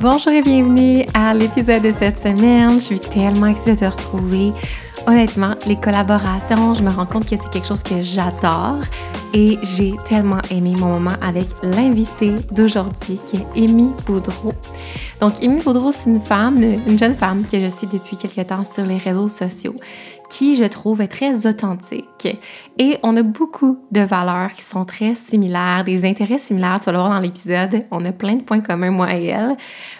[0.00, 2.72] Bonjour et bienvenue à l'épisode de cette semaine.
[2.72, 4.52] Je suis tellement excitée de te retrouver.
[5.06, 8.80] Honnêtement, les collaborations, je me rends compte que c'est quelque chose que j'adore
[9.32, 14.52] et j'ai tellement aimé mon moment avec l'invité d'aujourd'hui qui est Amy Boudreau.
[15.20, 18.64] Donc, Amy Boudreau, c'est une femme, une jeune femme que je suis depuis quelques temps
[18.64, 19.76] sur les réseaux sociaux
[20.38, 22.28] qui, je trouve, est très authentique.
[22.78, 26.78] Et on a beaucoup de valeurs qui sont très similaires, des intérêts similaires.
[26.78, 27.80] Tu vas le voir dans l'épisode.
[27.90, 29.56] On a plein de points communs, moi et elle.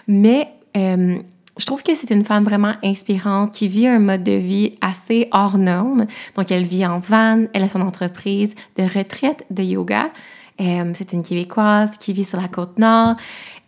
[0.06, 1.18] Mais euh,
[1.58, 5.26] je trouve que c'est une femme vraiment inspirante qui vit un mode de vie assez
[5.32, 6.06] hors norme.
[6.36, 10.12] Donc, elle vit en van, elle a son entreprise de retraite de yoga.
[10.60, 13.16] Euh, c'est une Québécoise qui vit sur la côte nord.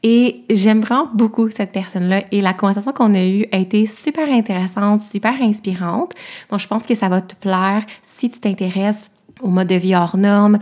[0.03, 2.23] Et j'aime vraiment beaucoup cette personne-là.
[2.33, 6.15] Et la conversation qu'on a eue a été super intéressante, super inspirante.
[6.51, 9.11] Donc, je pense que ça va te plaire si tu t'intéresses
[9.43, 10.59] au mode de vie hors norme,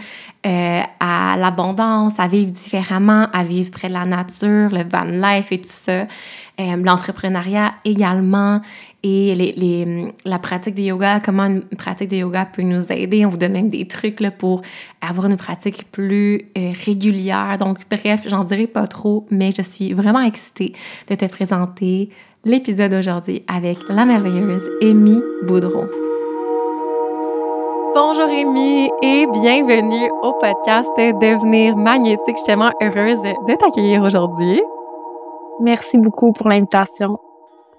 [0.47, 5.51] euh, à l'abondance, à vivre différemment, à vivre près de la nature, le van life
[5.53, 6.07] et tout ça,
[6.61, 8.61] euh, l'entrepreneuriat également
[9.05, 13.25] et les, la pratique de yoga, comment une pratique de yoga peut nous aider.
[13.25, 14.63] On vous donne même des trucs là, pour
[15.01, 17.57] avoir une pratique plus euh, régulière.
[17.59, 20.73] Donc, bref, j'en dirai pas trop, mais je suis vraiment excitée
[21.09, 22.11] de te présenter
[22.45, 25.85] l'épisode d'aujourd'hui avec la merveilleuse Amy Boudreau.
[27.95, 32.21] Bonjour Amy et bienvenue au podcast Devenir magnétique.
[32.29, 34.61] Je suis tellement heureuse de t'accueillir aujourd'hui.
[35.61, 37.19] Merci beaucoup pour l'invitation.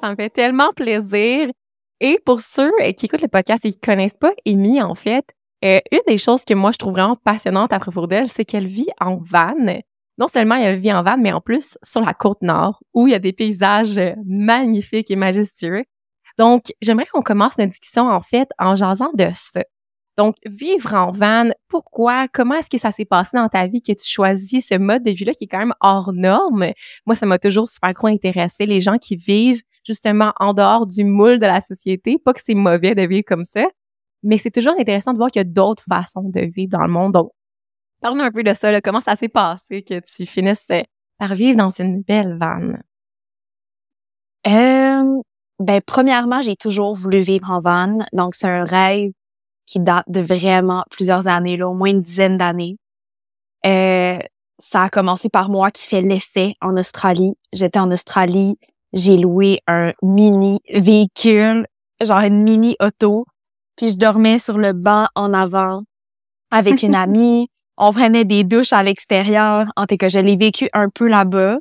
[0.02, 1.50] Ça me fait tellement plaisir.
[2.02, 5.26] Et pour ceux qui écoutent le podcast et qui connaissent pas Amy, en fait,
[5.66, 8.68] euh, une des choses que moi je trouve vraiment passionnante à propos d'elle, c'est qu'elle
[8.68, 9.56] vit en van.
[10.18, 13.12] Non seulement elle vit en van, mais en plus sur la côte nord, où il
[13.12, 15.84] y a des paysages magnifiques et majestueux.
[16.38, 19.62] Donc, j'aimerais qu'on commence notre discussion, en fait, en jasant de ça.
[20.20, 22.28] Donc, vivre en van, pourquoi?
[22.28, 25.12] Comment est-ce que ça s'est passé dans ta vie que tu choisis ce mode de
[25.12, 26.74] vie-là qui est quand même hors norme?
[27.06, 31.06] Moi, ça m'a toujours super gros intéressé, les gens qui vivent justement en dehors du
[31.06, 32.18] moule de la société.
[32.18, 33.66] Pas que c'est mauvais de vivre comme ça,
[34.22, 36.92] mais c'est toujours intéressant de voir qu'il y a d'autres façons de vivre dans le
[36.92, 37.14] monde.
[37.14, 37.32] Donc,
[38.02, 40.68] parle-nous un peu de ça, comment ça s'est passé que tu finisses
[41.18, 42.84] par vivre dans une belle vanne?
[44.48, 45.22] Euh,
[45.60, 48.00] ben, premièrement, j'ai toujours voulu vivre en van.
[48.12, 49.12] Donc, c'est un rêve
[49.70, 52.78] qui date de vraiment plusieurs années, là, au moins une dizaine d'années.
[53.68, 54.18] Euh,
[54.58, 57.34] ça a commencé par moi qui fait l'essai en Australie.
[57.54, 58.58] J'étais en Australie,
[58.94, 61.68] j'ai loué un mini véhicule,
[62.02, 63.26] genre une mini auto,
[63.78, 65.84] puis je dormais sur le banc en avant
[66.50, 67.48] avec une amie.
[67.78, 69.68] On prenait des douches à l'extérieur.
[69.78, 71.60] En tout cas, je l'ai vécu un peu là-bas.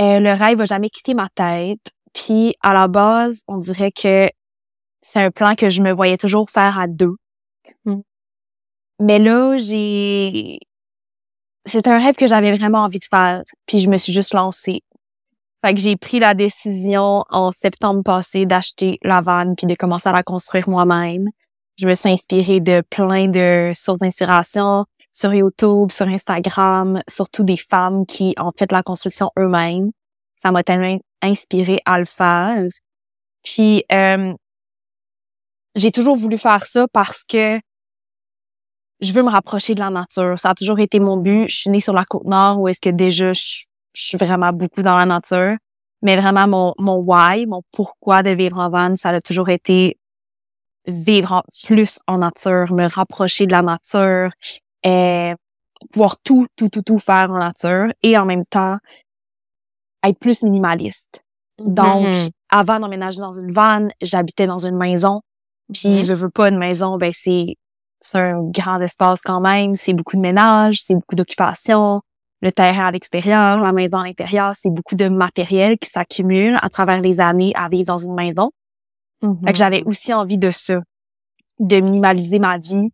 [0.00, 1.92] Euh, le rêve a jamais quitté ma tête.
[2.14, 4.28] Puis à la base, on dirait que
[5.02, 7.16] c'est un plan que je me voyais toujours faire à deux.
[7.84, 8.00] Mmh.
[9.00, 10.58] Mais là, j'ai...
[11.66, 14.82] C'est un rêve que j'avais vraiment envie de faire, puis je me suis juste lancée.
[15.64, 20.08] Fait que j'ai pris la décision en septembre passé d'acheter la vanne puis de commencer
[20.08, 21.28] à la construire moi-même.
[21.78, 27.56] Je me suis inspirée de plein de sources d'inspiration sur YouTube, sur Instagram, surtout des
[27.56, 29.90] femmes qui ont fait la construction eux-mêmes.
[30.36, 32.64] Ça m'a tellement inspirée à le faire.
[33.42, 34.34] Puis euh,
[35.76, 37.60] j'ai toujours voulu faire ça parce que
[39.00, 40.38] je veux me rapprocher de la nature.
[40.38, 41.48] Ça a toujours été mon but.
[41.48, 43.64] Je suis née sur la côte nord où est-ce que déjà je,
[43.94, 45.56] suis vraiment beaucoup dans la nature.
[46.02, 49.98] Mais vraiment, mon, mon why, mon pourquoi de vivre en van, ça a toujours été
[50.86, 54.30] vivre plus en nature, me rapprocher de la nature,
[54.82, 55.32] et
[55.92, 58.78] pouvoir tout, tout, tout, tout faire en nature et en même temps
[60.04, 61.24] être plus minimaliste.
[61.58, 62.30] Donc, mm-hmm.
[62.50, 65.22] avant d'emménager dans une van, j'habitais dans une maison.
[65.72, 66.04] Puis mm-hmm.
[66.04, 67.56] je veux pas une maison, ben c'est
[68.00, 72.02] c'est un grand espace quand même, c'est beaucoup de ménage, c'est beaucoup d'occupation,
[72.42, 76.68] le terrain à l'extérieur, la maison à l'intérieur, c'est beaucoup de matériel qui s'accumule à
[76.68, 78.50] travers les années à vivre dans une maison.
[79.22, 80.80] Mm j'avais aussi envie de ça,
[81.58, 82.90] de minimaliser ma vie,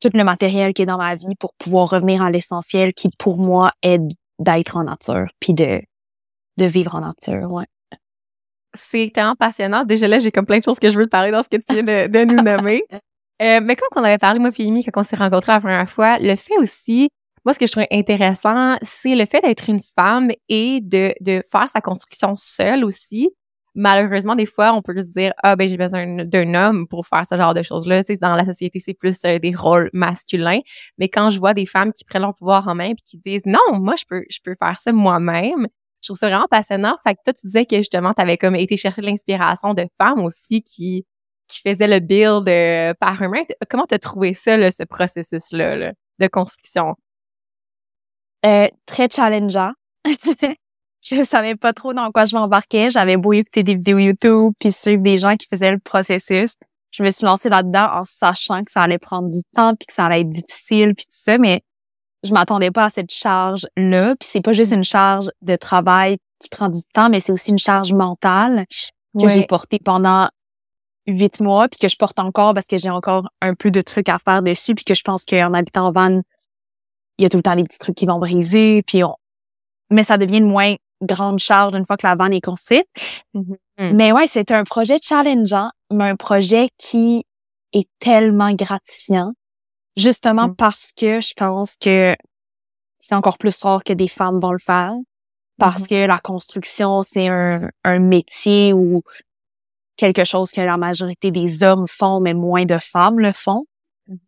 [0.00, 3.38] tout le matériel qui est dans ma vie pour pouvoir revenir à l'essentiel qui pour
[3.38, 4.00] moi est
[4.38, 5.80] d'être en nature, puis de,
[6.58, 7.66] de vivre en nature, ouais.
[8.74, 9.84] C'est tellement passionnant.
[9.84, 11.56] Déjà là, j'ai comme plein de choses que je veux te parler dans ce que
[11.56, 12.82] tu viens de, nous nommer.
[13.40, 16.18] Euh, mais comme on avait parlé, moi et quand on s'est rencontrés la première fois,
[16.18, 17.08] le fait aussi,
[17.44, 21.40] moi, ce que je trouve intéressant, c'est le fait d'être une femme et de, de
[21.48, 23.30] faire sa construction seule aussi
[23.78, 27.22] malheureusement, des fois, on peut se dire, ah, ben, j'ai besoin d'un homme pour faire
[27.24, 28.02] ce genre de choses-là.
[28.04, 30.60] Tu sais, dans la société, c'est plus euh, des rôles masculins.
[30.98, 33.46] Mais quand je vois des femmes qui prennent leur pouvoir en main puis qui disent,
[33.46, 35.68] non, moi, je peux, je peux faire ça moi-même,
[36.02, 36.96] je trouve ça vraiment passionnant.
[37.02, 40.20] Fait que toi, tu disais que justement, tu avais comme été chercher l'inspiration de femmes
[40.20, 41.06] aussi qui,
[41.48, 43.44] qui faisaient le build euh, par eux-mêmes.
[43.68, 46.94] Comment tu as trouvé ça, là, ce processus-là de construction?
[48.46, 49.72] Euh, très challengeant.
[51.02, 52.90] je savais pas trop dans quoi je m'embarquais.
[52.90, 56.54] J'avais beau écouter des vidéos YouTube puis suivre des gens qui faisaient le processus.
[56.90, 59.92] Je me suis lancée là-dedans en sachant que ça allait prendre du temps puis que
[59.92, 61.62] ça allait être difficile puis tout ça, mais
[62.28, 64.14] je m'attendais pas à cette charge-là.
[64.16, 67.50] Puis c'est pas juste une charge de travail qui prend du temps, mais c'est aussi
[67.50, 68.64] une charge mentale
[69.18, 70.28] que j'ai portée pendant
[71.06, 74.08] huit mois puis que je porte encore parce que j'ai encore un peu de trucs
[74.08, 76.20] à faire dessus puis que je pense qu'en habitant en van,
[77.18, 79.14] il y a tout le temps des petits trucs qui vont briser puis on...
[79.90, 82.86] mais ça devient moins grande charge une fois que la vanne est construite.
[83.34, 83.94] Mm-hmm.
[83.94, 87.24] Mais ouais, c'est un projet challengeant, mais un projet qui
[87.72, 89.32] est tellement gratifiant,
[89.98, 90.56] justement mm.
[90.56, 92.16] parce que je pense que
[93.00, 94.94] c'est encore plus rare que des femmes vont le faire,
[95.58, 95.88] parce mm-hmm.
[95.88, 99.02] que la construction, c'est un, un métier ou
[99.96, 103.64] quelque chose que la majorité des hommes font, mais moins de femmes le font.
[104.08, 104.18] Mm-hmm.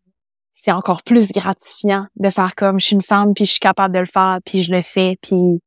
[0.53, 3.95] C'est encore plus gratifiant de faire comme je suis une femme, puis je suis capable
[3.95, 5.61] de le faire, puis je le fais, puis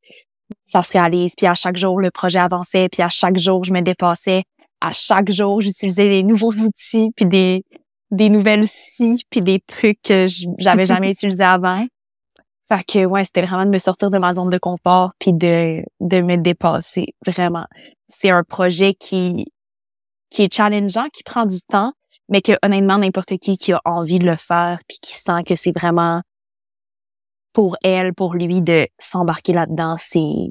[0.66, 1.34] ça se réalise.
[1.36, 2.88] Puis à chaque jour, le projet avançait.
[2.90, 4.42] Puis à chaque jour, je me dépassais.
[4.80, 7.64] À chaque jour, j'utilisais des nouveaux outils, puis des,
[8.14, 10.26] des nouvelles scies, puis des trucs que
[10.58, 11.86] j'avais jamais utilisés avant.
[12.68, 15.82] Fait que ouais, c'était vraiment de me sortir de ma zone de confort, puis de,
[16.00, 17.14] de me dépasser.
[17.26, 17.66] Vraiment.
[18.08, 19.46] C'est un projet qui,
[20.30, 21.92] qui est challengeant, qui prend du temps,
[22.28, 25.56] mais que honnêtement, n'importe qui qui a envie de le faire, puis qui sent que
[25.56, 26.22] c'est vraiment
[27.52, 30.50] pour elle, pour lui, de s'embarquer là-dedans, c'est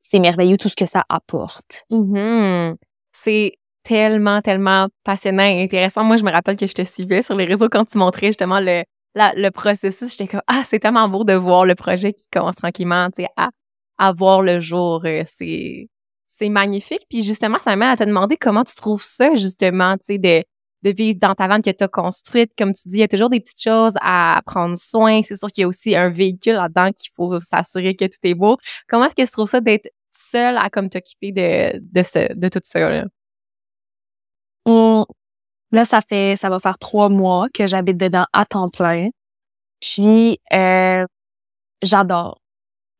[0.00, 1.84] c'est merveilleux tout ce que ça apporte.
[1.90, 2.76] Mm-hmm.
[3.12, 3.54] C'est
[3.86, 6.02] tellement, tellement passionnant et intéressant.
[6.02, 8.58] Moi, je me rappelle que je te suivais sur les réseaux quand tu montrais justement
[8.58, 8.82] le,
[9.14, 10.10] le processus.
[10.10, 13.28] J'étais comme, ah, c'est tellement beau de voir le projet qui commence tranquillement, tu sais,
[13.36, 13.50] à,
[13.98, 15.02] à voir le jour.
[15.04, 15.88] Euh, c'est,
[16.26, 17.02] c'est magnifique.
[17.08, 20.42] Puis justement, ça m'amène à te demander comment tu trouves ça, justement, tu sais, de,
[20.82, 22.50] de vivre dans ta vanne que tu as construite.
[22.58, 25.22] Comme tu dis, il y a toujours des petites choses à prendre soin.
[25.22, 28.34] C'est sûr qu'il y a aussi un véhicule là-dedans qu'il faut s'assurer que tout est
[28.34, 28.56] beau.
[28.88, 32.48] Comment est-ce que tu trouves ça d'être seule à comme t'occuper de, de, ce, de
[32.48, 32.80] tout ça?
[32.90, 33.04] Là?
[34.66, 39.10] Là, ça fait, ça va faire trois mois que j'habite dedans à temps plein.
[39.80, 41.06] Puis, euh,
[41.82, 42.38] j'adore.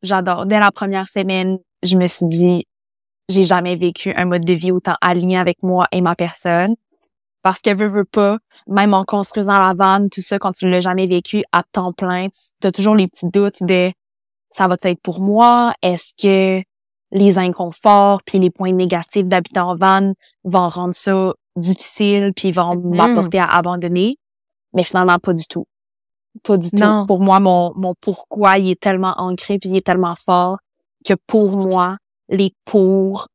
[0.03, 0.47] J'adore.
[0.47, 2.67] Dès la première semaine, je me suis dit,
[3.29, 6.75] j'ai jamais vécu un mode de vie autant aligné avec moi et ma personne.
[7.43, 10.81] Parce qu'elle veut, veut pas, même en construisant la vanne, tout ça, quand tu l'as
[10.81, 13.93] jamais vécu à temps plein, tu as toujours les petits doutes de
[14.51, 15.75] ça va être pour moi?
[15.83, 16.65] Est-ce que
[17.13, 20.13] les inconforts puis les points négatifs d'habiter en van
[20.45, 22.97] vont rendre ça difficile puis vont mm-hmm.
[22.97, 24.19] m'apporter à abandonner?
[24.75, 25.67] Mais finalement, pas du tout.
[26.43, 27.07] Pas du tout.
[27.07, 30.59] Pour moi, mon, mon pourquoi, il est tellement ancré puis il est tellement fort
[31.07, 31.97] que pour moi,
[32.29, 33.29] les pour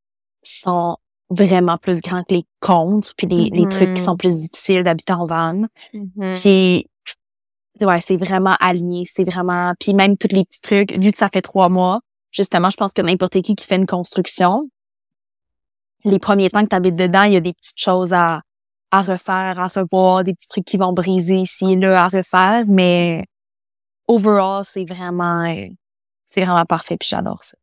[0.43, 0.97] sont
[1.29, 4.05] vraiment plus grand que les contre, puis les, les trucs qui mm-hmm.
[4.05, 5.63] sont plus difficiles d'habiter en van.
[5.93, 6.41] Mm-hmm.
[6.41, 6.87] Puis
[7.85, 11.29] ouais, c'est vraiment aligné, c'est vraiment puis même tous les petits trucs vu que ça
[11.29, 12.01] fait trois mois,
[12.31, 14.69] justement, je pense que n'importe qui qui fait une construction,
[16.03, 18.41] les premiers temps que tu habites dedans, il y a des petites choses à
[18.91, 22.65] à refaire, à revoir, des petits trucs qui vont briser ici et là à refaire,
[22.67, 23.25] mais
[24.07, 25.45] overall, c'est vraiment
[26.25, 27.57] c'est vraiment parfait puis j'adore ça.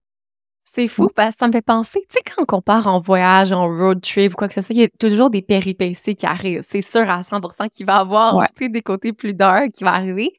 [0.64, 3.52] C'est fou parce que ça me fait penser, tu sais, quand on part en voyage,
[3.52, 6.26] en road trip ou quoi que ce soit, il y a toujours des péripéties qui
[6.26, 6.61] arrivent.
[6.62, 10.30] C'est sûr à 100% qu'il va y avoir des côtés plus dark qui vont arriver.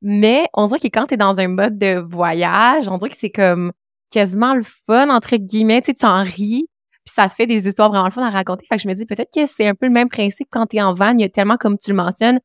[0.00, 3.16] Mais on dirait que quand tu es dans un mode de voyage, on dirait que
[3.16, 3.72] c'est comme
[4.10, 5.82] quasiment le fun, entre guillemets.
[5.82, 6.66] Tu sais, tu en ris,
[7.04, 8.66] puis ça fait des histoires vraiment fun à raconter.
[8.66, 10.76] Fait que je me dis peut-être que c'est un peu le même principe quand tu
[10.76, 11.12] es en van.
[11.12, 12.40] Il y a tellement, comme tu le mentionnes,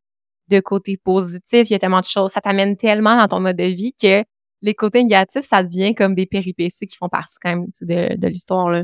[0.50, 2.32] de côtés positifs, il y a tellement de choses.
[2.32, 4.24] Ça t'amène tellement dans ton mode de vie que
[4.62, 8.28] les côtés négatifs, ça devient comme des péripéties qui font partie quand même de, de
[8.28, 8.70] l'histoire.
[8.70, 8.84] là.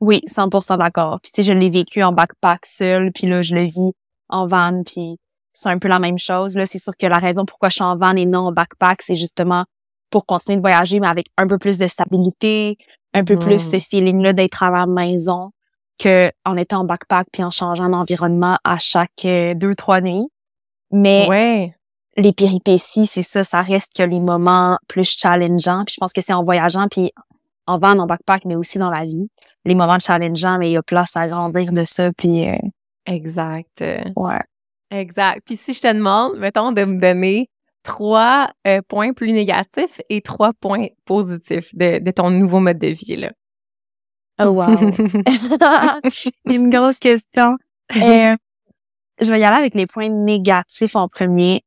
[0.00, 1.18] Oui, 100% d'accord.
[1.22, 3.92] Puis tu sais, je l'ai vécu en backpack seul, puis là, je le vis
[4.28, 5.16] en van, puis
[5.54, 6.56] c'est un peu la même chose.
[6.56, 9.00] Là, c'est sûr que la raison pourquoi je suis en van et non en backpack,
[9.00, 9.64] c'est justement
[10.10, 12.76] pour continuer de voyager, mais avec un peu plus de stabilité,
[13.14, 15.50] un peu plus ce feeling-là d'être à la maison
[15.98, 20.28] que en étant en backpack puis en changeant d'environnement à chaque euh, deux, trois nuits.
[20.90, 21.74] Mais ouais
[22.16, 25.84] les péripéties, c'est ça, ça reste que les moments plus challengeants.
[25.84, 27.12] Puis je pense que c'est en voyageant, puis
[27.66, 29.28] en van, en backpack, mais aussi dans la vie.
[29.64, 32.48] Les moments challengeants, mais il y a place à grandir de ça, puis...
[32.48, 32.56] Euh,
[33.06, 33.82] exact.
[34.16, 34.40] Ouais.
[34.90, 35.42] Exact.
[35.44, 37.48] Puis si je te demande, mettons, de me donner
[37.84, 42.88] trois euh, points plus négatifs et trois points positifs de, de ton nouveau mode de
[42.88, 43.30] vie, là.
[44.40, 44.66] Oh wow!
[46.46, 47.56] Une grosse question.
[47.94, 48.34] Euh,
[49.20, 51.62] je vais y aller avec les points négatifs en premier.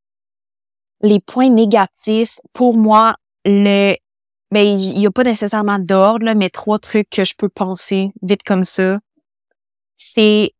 [1.02, 3.96] Les points négatifs, pour moi, le
[4.52, 8.44] ben il y a pas nécessairement d'ordre, mais trois trucs que je peux penser vite
[8.44, 9.00] comme ça.
[9.98, 10.52] C'est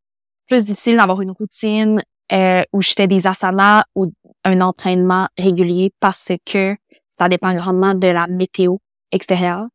[0.48, 4.12] plus difficile d'avoir une routine euh, où je fais des asanas ou
[4.48, 6.76] un entraînement régulier parce que
[7.10, 8.78] ça dépend grandement de la météo
[9.12, 9.68] extérieure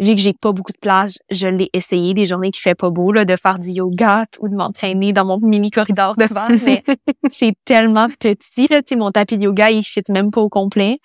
[0.00, 2.90] vu que j'ai pas beaucoup de place, je l'ai essayé des journées qui fait pas
[2.90, 6.48] beau là, de faire du yoga ou de m'entraîner dans mon mini corridor de devant,
[6.64, 6.82] mais
[7.30, 11.00] c'est tellement petit là, tu mon tapis de yoga il fit même pas au complet.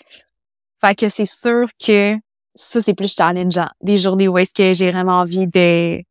[0.82, 2.16] Fait que c'est sûr que
[2.56, 3.70] ça c'est plus challengeant.
[3.82, 6.04] Des journées où est-ce que j'ai vraiment envie de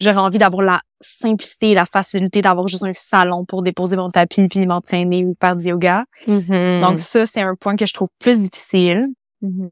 [0.00, 4.48] j'aurais envie d'avoir la simplicité, la facilité d'avoir juste un salon pour déposer mon tapis
[4.48, 6.04] puis m'entraîner ou faire du yoga.
[6.26, 6.80] Mm-hmm.
[6.82, 9.08] Donc ça c'est un point que je trouve plus difficile.
[9.42, 9.68] Mm-hmm.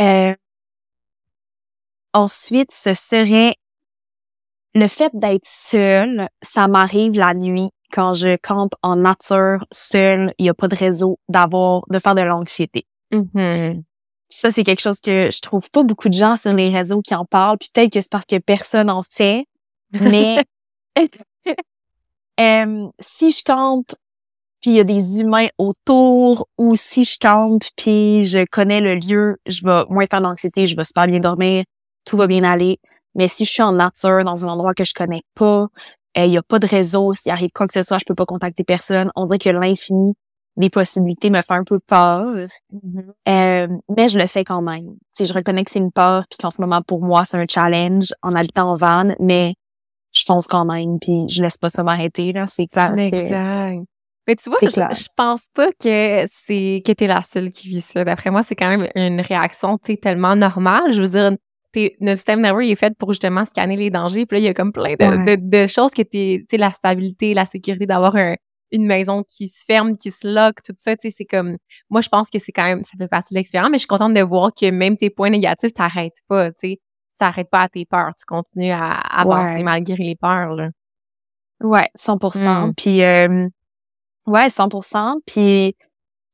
[0.00, 0.34] euh,
[2.14, 3.56] Ensuite, ce serait
[4.72, 6.28] le fait d'être seul.
[6.42, 10.32] Ça m'arrive la nuit quand je campe en nature seul.
[10.38, 12.86] Il n'y a pas de réseau d'avoir, de faire de l'anxiété.
[13.12, 13.82] Mm-hmm.
[14.36, 17.14] Ça, c'est quelque chose que je trouve pas beaucoup de gens sur les réseaux qui
[17.14, 17.56] en parlent.
[17.56, 19.46] Puis peut-être que c'est parce que personne en fait.
[19.92, 20.42] Mais
[22.40, 23.94] euh, si je campe
[24.60, 28.96] puis il y a des humains autour ou si je campe puis je connais le
[28.96, 31.64] lieu, je vais moins faire d'anxiété, je vais super bien dormir,
[32.04, 32.80] tout va bien aller.
[33.14, 35.68] Mais si je suis en nature, dans un endroit que je connais pas,
[36.16, 38.26] il y a pas de réseau, s'il arrive quoi que ce soit, je peux pas
[38.26, 39.12] contacter personne.
[39.14, 40.14] On dirait que l'infini
[40.56, 42.46] des possibilités me fait un peu peur.
[42.72, 43.04] Mm-hmm.
[43.28, 44.94] Euh, mais je le fais quand même.
[45.16, 47.46] Tu je reconnais que c'est une peur, puis qu'en ce moment, pour moi, c'est un
[47.48, 49.54] challenge en habitant en van, mais
[50.12, 52.46] je fonce quand même, puis je laisse pas ça m'arrêter, là.
[52.46, 52.94] C'est clair.
[52.96, 53.80] Exact.
[54.26, 57.82] Mais tu vois, je, je, pense pas que c'est que t'es la seule qui vit
[57.82, 58.04] ça.
[58.04, 60.94] D'après moi, c'est quand même une réaction, tu tellement normale.
[60.94, 61.32] Je veux dire,
[62.00, 64.24] notre système nerveux il est fait pour justement scanner les dangers.
[64.24, 66.70] Puis là, il y a comme plein de, de, choses que t'es, tu sais, la
[66.72, 68.16] stabilité, la sécurité d'avoir
[68.74, 71.56] une maison qui se ferme, qui se lock, tout ça, tu sais, c'est comme,
[71.90, 73.88] moi, je pense que c'est quand même, ça fait partie de l'expérience, mais je suis
[73.88, 76.80] contente de voir que même tes points négatifs, t'arrêtes pas, tu sais,
[77.18, 80.70] t'arrêtes pas à tes peurs, tu continues à avancer malgré les peurs, là.
[81.62, 82.68] Ouais, 100%.
[82.68, 82.74] Mm.
[82.76, 83.48] Puis, euh,
[84.26, 85.20] ouais, 100%.
[85.24, 85.76] Puis,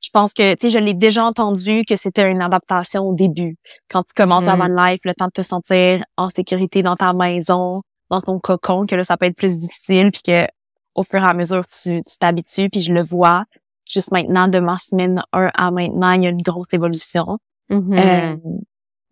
[0.00, 3.56] je pense que, tu sais, je l'ai déjà entendu que c'était une adaptation au début.
[3.90, 4.58] Quand tu commences à mm.
[4.58, 8.86] van life, le temps de te sentir en sécurité dans ta maison, dans ton cocon,
[8.86, 10.46] que là, ça peut être plus difficile, puis que
[10.94, 13.44] au fur et à mesure, tu t'habitues, puis je le vois.
[13.88, 17.38] Juste maintenant, de ma semaine 1 à maintenant, il y a une grosse évolution.
[17.70, 17.98] Mm-hmm.
[17.98, 18.36] Euh,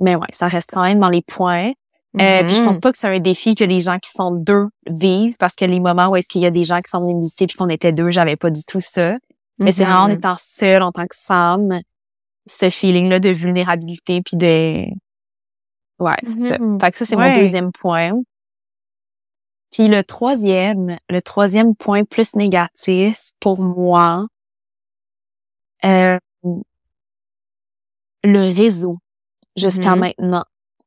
[0.00, 1.72] mais ouais, ça reste quand même dans les points.
[2.20, 2.80] Euh, puis je pense mm-hmm.
[2.80, 5.80] pas que c'est un défi que les gens qui sont deux vivent, parce que les
[5.80, 7.68] moments où est-ce qu'il y a des gens qui sont venus me visiter puis qu'on
[7.68, 9.16] était deux, j'avais pas du tout ça.
[9.58, 10.14] Mais c'est vraiment en mm-hmm.
[10.14, 11.80] étant seule en tant que femme,
[12.46, 14.84] ce feeling-là de vulnérabilité puis de...
[15.98, 16.58] Ouais, c'est ça.
[16.80, 18.12] Fait que ça, c'est mon deuxième point.
[19.72, 24.26] Puis le troisième, le troisième point plus négatif pour moi,
[25.84, 26.18] euh,
[28.24, 28.98] le réseau
[29.56, 29.98] jusqu'à mm-hmm.
[29.98, 30.44] maintenant,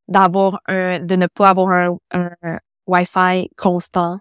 [0.07, 4.19] d'avoir un, de ne pas avoir un, un Wi-Fi constant,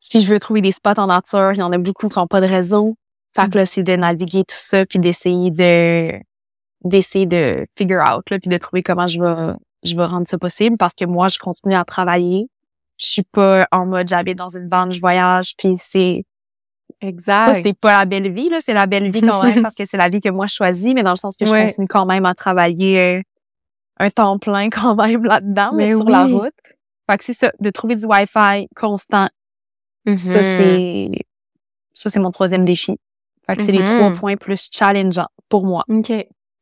[0.00, 2.26] si je veux trouver des spots en nature, il y en a beaucoup qui n'ont
[2.26, 2.94] pas de réseau.
[3.34, 6.20] Fait que là, c'est de naviguer tout ça, puis d'essayer de
[6.84, 10.38] d'essayer de figure out, là, puis de trouver comment je vais je vais rendre ça
[10.38, 12.48] possible parce que moi, je continue à travailler.
[12.98, 16.24] Je suis pas en mode j'habite dans une bande, je voyage, puis c'est
[17.00, 17.54] Exact.
[17.54, 19.96] C'est pas la belle vie, là, c'est la belle vie quand même parce que c'est
[19.96, 22.24] la vie que moi je choisis, mais dans le sens que je continue quand même
[22.24, 23.22] à travailler euh,
[23.98, 26.54] un temps plein quand même là-dedans, mais, sur la route.
[27.10, 29.28] Fait que c'est ça, de trouver du Wi-Fi constant
[30.06, 30.42] ça, mm-hmm.
[30.42, 31.10] c'est,
[31.94, 32.98] ça, c'est mon troisième défi.
[33.46, 34.18] Fait que c'est les trois mm-hmm.
[34.18, 35.84] points plus challengeants pour moi.
[35.88, 36.12] OK.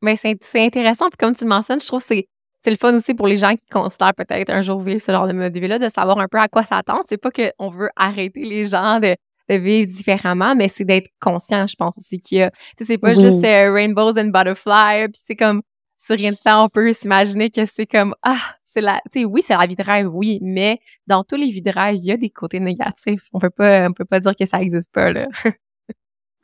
[0.01, 1.09] Mais c'est, c'est intéressant.
[1.11, 2.29] Puis comme tu le mentionnes, je trouve que c'est,
[2.63, 5.27] c'est le fun aussi pour les gens qui considèrent peut-être un jour vivre ce genre
[5.27, 7.03] de mode de vie-là, de savoir un peu à quoi s'attendre.
[7.09, 9.17] C'est pas qu'on veut arrêter les gens de,
[9.49, 12.85] de vivre différemment, mais c'est d'être conscient, je pense aussi qu'il y a, tu sais,
[12.85, 15.63] c'est pas juste euh, rainbows and butterflies, puis c'est comme,
[15.97, 19.25] sur rien de temps, on peut s'imaginer que c'est comme, ah, c'est la, tu sais,
[19.25, 22.05] oui, c'est la vie de rêve, oui, mais dans tous les vies de rêve, il
[22.05, 23.29] y a des côtés négatifs.
[23.33, 25.29] On peut pas, on peut pas dire que ça existe pas, là.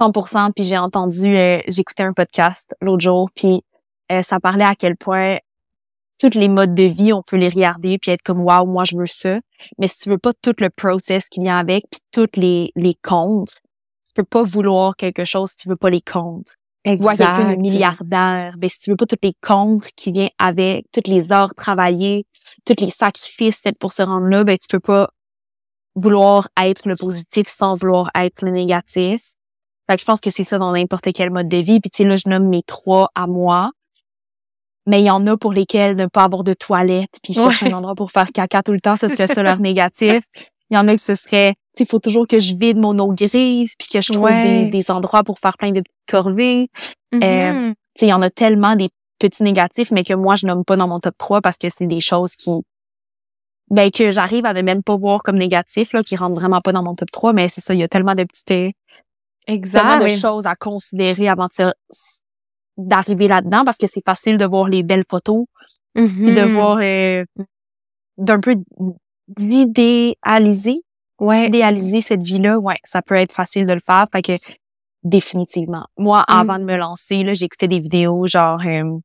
[0.01, 0.53] 100%.
[0.55, 3.63] Puis j'ai entendu, euh, j'écoutais un podcast l'autre jour, puis
[4.13, 5.39] euh, ça parlait à quel point
[6.19, 8.97] tous les modes de vie, on peut les regarder puis être comme waouh, moi je
[8.97, 9.41] veux ça.
[9.79, 12.97] Mais si tu veux pas tout le process qui vient avec, puis toutes les les
[13.03, 13.55] contre,
[14.07, 16.53] tu peux pas vouloir quelque chose si tu veux pas les contre.
[16.87, 20.87] Voir quelqu'un de milliardaire, ben si tu veux pas tous les contre qui viennent avec,
[20.93, 22.25] toutes les heures travaillées,
[22.65, 25.11] tous les sacrifices faits pour se rendre là, ben tu peux pas
[25.95, 29.35] vouloir être le positif sans vouloir être le négatif.
[29.89, 31.81] Fait que je pense que c'est ça dans n'importe quel mode de vie.
[31.81, 33.71] Puis tu sais, là, je nomme mes trois à moi.
[34.89, 37.75] Mais il y en a pour lesquels ne pas avoir de toilette, puis chercher un
[37.75, 40.25] endroit pour faire caca tout le temps, ce serait ça leur négatif.
[40.71, 42.99] Il y en a que ce serait, tu il faut toujours que je vide mon
[42.99, 46.71] eau grise, puis que je trouve des, endroits pour faire plein de petites corvées.
[47.15, 47.71] Euh, mm-hmm.
[47.71, 50.65] tu sais, il y en a tellement des petits négatifs, mais que moi, je nomme
[50.65, 52.51] pas dans mon top 3 parce que c'est des choses qui,
[53.71, 56.73] ben, que j'arrive à ne même pas voir comme négatifs, là, qui rentrent vraiment pas
[56.73, 58.75] dans mon top 3, mais c'est ça, il y a tellement de petites,
[59.47, 61.49] Exact, de choses à considérer avant
[62.79, 65.47] d'arriver là-dedans parce que c'est facile de voir les belles photos
[65.95, 67.25] et de voir euh,
[68.17, 68.57] d'un peu
[69.29, 70.83] d'idéaliser
[71.19, 71.49] ouais.
[71.49, 72.59] idéaliser cette vie-là.
[72.59, 74.07] Ouais ça peut être facile de le faire.
[74.13, 74.33] Fait que
[75.03, 75.87] définitivement.
[75.97, 76.33] Moi mm.
[76.33, 78.99] avant de me lancer là j'écoutais des vidéos genre euh,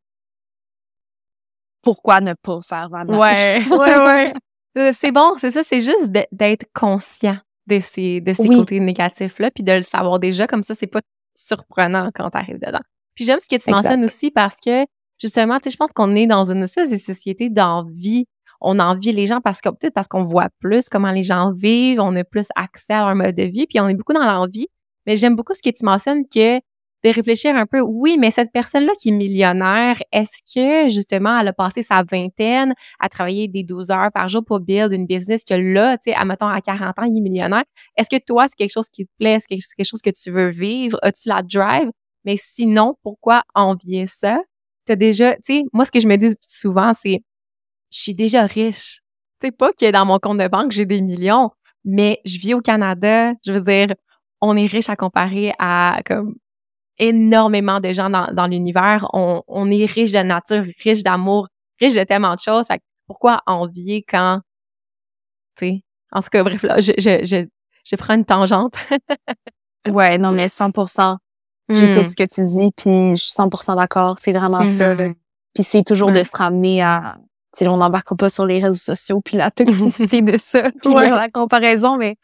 [1.82, 3.64] pourquoi ne pas faire vraiment ouais.
[3.72, 4.34] Ouais ouais.
[4.78, 7.38] Euh, c'est bon c'est ça c'est juste d'être conscient
[7.68, 11.02] de ces, de ces côtés négatifs-là, puis de le savoir déjà, comme ça, c'est pas
[11.36, 12.82] surprenant quand tu arrives dedans.
[13.16, 14.86] Puis j'aime ce que tu mentionnes aussi parce que,
[15.20, 18.26] justement, tu sais, je pense qu'on est dans une espèce de société d'envie.
[18.62, 22.00] On envie les gens parce que peut-être parce qu'on voit plus comment les gens vivent,
[22.00, 24.68] on a plus accès à leur mode de vie, puis on est beaucoup dans l'envie.
[25.06, 26.60] Mais j'aime beaucoup ce que tu mentionnes que
[27.04, 31.50] de réfléchir un peu, oui, mais cette personne-là qui est millionnaire, est-ce que justement elle
[31.50, 35.44] a passé sa vingtaine à travailler des 12 heures par jour pour build une business
[35.44, 37.66] que là, tu sais, admettons à 40 ans, il est millionnaire?
[37.98, 39.34] Est-ce que toi, c'est quelque chose qui te plaît?
[39.34, 40.98] Est-ce que c'est quelque chose que tu veux vivre?
[41.02, 41.90] As-tu la drive?
[42.26, 44.42] Mais sinon, pourquoi envier ça?
[44.86, 47.22] T'as déjà, tu sais, moi, ce que je me dis souvent, c'est,
[47.92, 49.02] je suis déjà riche.
[49.42, 51.52] Tu pas que dans mon compte de banque, j'ai des millions,
[51.86, 53.34] mais je vis au Canada.
[53.46, 53.96] Je veux dire,
[54.42, 56.36] on est riche à comparer à comme
[57.00, 59.08] énormément de gens dans, dans l'univers.
[59.14, 61.48] On, on, est riche de nature, riche d'amour,
[61.80, 62.68] riche de tellement de choses.
[62.68, 64.42] Fait pourquoi envier quand,
[65.58, 65.82] tu
[66.12, 67.48] en tout cas, bref, là, je, je, je,
[67.84, 68.76] je prends une tangente.
[69.88, 71.18] ouais, non, mais 100%.
[71.70, 72.08] J'écoute hmm.
[72.08, 74.20] ce que tu dis, puis je suis 100% d'accord.
[74.20, 74.96] C'est vraiment ça.
[74.96, 75.14] Mm-hmm.
[75.54, 77.18] Puis c'est toujours de se ramener à...
[77.56, 81.30] Si on n'embarque pas sur les réseaux sociaux, puis la toxicité de ça, puis la
[81.30, 82.18] comparaison, mais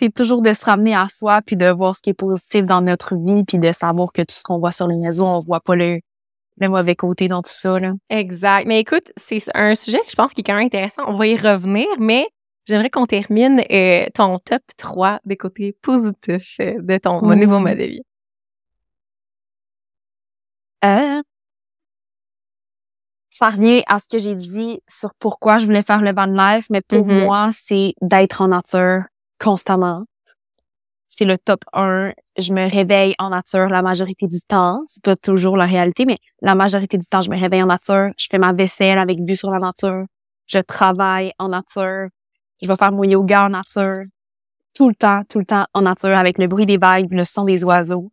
[0.00, 2.82] c'est toujours de se ramener à soi puis de voir ce qui est positif dans
[2.82, 5.60] notre vie puis de savoir que tout ce qu'on voit sur les réseaux, on voit
[5.60, 6.00] pas le,
[6.60, 7.78] le mauvais côté dans tout ça.
[7.78, 7.92] Là.
[8.10, 8.66] Exact.
[8.66, 11.02] Mais écoute, c'est un sujet que je pense qui est quand même intéressant.
[11.06, 12.26] On va y revenir, mais
[12.66, 17.78] j'aimerais qu'on termine euh, ton top 3 des côtés positifs euh, de ton nouveau mode
[17.78, 18.02] de vie.
[20.84, 21.22] Euh,
[23.30, 26.66] ça revient à ce que j'ai dit sur pourquoi je voulais faire le van life,
[26.70, 27.24] mais pour mm-hmm.
[27.24, 29.02] moi, c'est d'être en nature,
[29.40, 30.04] constamment.
[31.08, 32.12] C'est le top 1.
[32.38, 34.80] Je me réveille en nature la majorité du temps.
[34.86, 38.10] C'est pas toujours la réalité, mais la majorité du temps, je me réveille en nature.
[38.18, 40.04] Je fais ma vaisselle avec vue sur la nature.
[40.46, 42.08] Je travaille en nature.
[42.62, 44.02] Je vais faire mon yoga en nature.
[44.74, 47.44] Tout le temps, tout le temps en nature avec le bruit des vagues, le son
[47.44, 48.10] des oiseaux.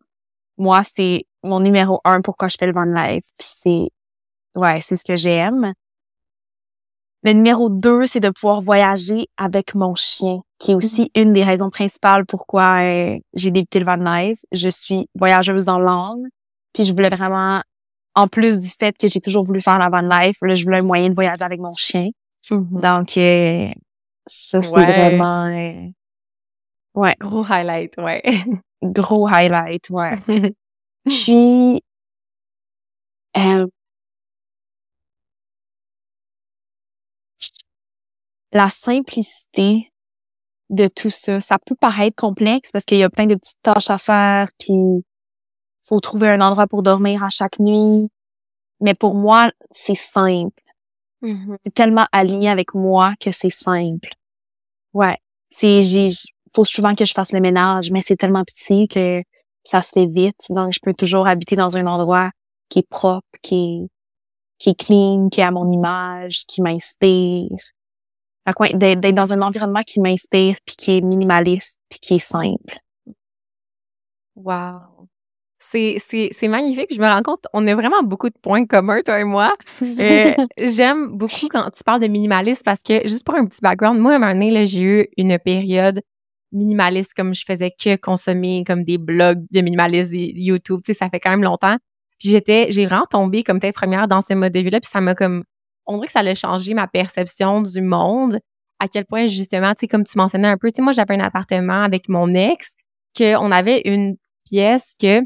[0.58, 3.26] Moi, c'est mon numéro un pourquoi je fais le van life.
[3.38, 3.90] Puis c'est,
[4.56, 5.74] ouais, c'est ce que j'aime.
[7.24, 11.44] Le numéro deux, c'est de pouvoir voyager avec mon chien, qui est aussi une des
[11.44, 14.40] raisons principales pourquoi euh, j'ai débuté le van life.
[14.52, 16.24] Je suis voyageuse dans l'âme,
[16.74, 17.62] puis je voulais vraiment,
[18.16, 20.80] en plus du fait que j'ai toujours voulu faire la van life, là, je voulais
[20.80, 22.10] un moyen de voyager avec mon chien.
[22.50, 22.82] Mm-hmm.
[22.82, 23.72] Donc, euh,
[24.26, 25.46] ça, c'est vraiment...
[25.46, 25.90] Euh,
[26.96, 27.14] ouais.
[27.20, 28.24] Gros highlight, ouais.
[28.82, 30.18] Gros highlight, ouais.
[31.08, 31.82] puis...
[33.38, 33.68] Euh,
[38.52, 39.92] la simplicité
[40.70, 41.42] de tout ça.
[41.42, 45.04] Ça peut paraître complexe parce qu'il y a plein de petites tâches à faire, puis
[45.84, 48.10] faut trouver un endroit pour dormir à chaque nuit.
[48.80, 50.64] Mais pour moi, c'est simple.
[51.22, 51.58] Mm-hmm.
[51.66, 54.10] C'est tellement aligné avec moi que c'est simple.
[54.94, 55.18] Ouais.
[55.50, 56.08] C'est, j'ai,
[56.56, 59.22] faut souvent que je fasse le ménage, mais c'est tellement petit que
[59.64, 60.46] ça se fait vite.
[60.50, 62.32] Donc, je peux toujours habiter dans un endroit
[62.70, 63.88] qui est propre, qui est,
[64.58, 67.50] qui est clean, qui est à mon image, qui m'inspire
[68.74, 72.80] d'être dans un environnement qui m'inspire, puis qui est minimaliste, puis qui est simple.
[74.36, 75.08] Wow.
[75.60, 76.88] C'est, c'est, c'est magnifique.
[76.92, 79.56] Je me rends compte, on a vraiment beaucoup de points communs, toi et moi.
[80.00, 84.00] Euh, j'aime beaucoup quand tu parles de minimaliste parce que, juste pour un petit background,
[84.00, 86.02] moi, à un moment donné, là, j'ai eu une période
[86.52, 91.00] minimaliste comme je faisais que consommer comme des blogs de minimaliste, des YouTube, tu sais,
[91.00, 91.78] ça fait quand même longtemps.
[92.20, 95.02] Puis j'étais, j'ai vraiment tombé comme telle première dans ce mode de vie-là, puis ça
[95.02, 95.44] m'a comme
[95.88, 98.40] on dirait que ça a changé ma perception du monde.
[98.80, 101.16] À quel point, justement, tu sais, comme tu mentionnais un peu, tu sais, moi, j'avais
[101.16, 102.76] un appartement avec mon ex,
[103.18, 104.16] qu'on avait une
[104.50, 105.22] pièce que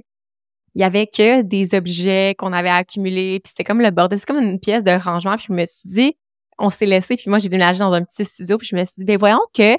[0.75, 4.25] il y avait que des objets qu'on avait accumulés, puis c'était comme le bordel, c'est
[4.25, 6.17] comme une pièce de rangement, puis je me suis dit,
[6.59, 8.95] on s'est laissé, puis moi j'ai déménagé dans un petit studio, puis je me suis
[8.97, 9.77] dit, ben voyons que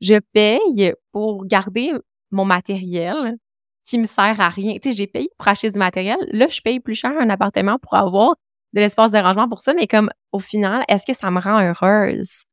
[0.00, 1.92] je paye pour garder
[2.30, 3.36] mon matériel
[3.84, 4.74] qui me sert à rien.
[4.74, 7.78] Tu sais, j'ai payé pour acheter du matériel, là je paye plus cher un appartement
[7.78, 8.36] pour avoir
[8.72, 11.60] de l'espace de rangement pour ça, mais comme au final, est-ce que ça me rend
[11.60, 12.44] heureuse?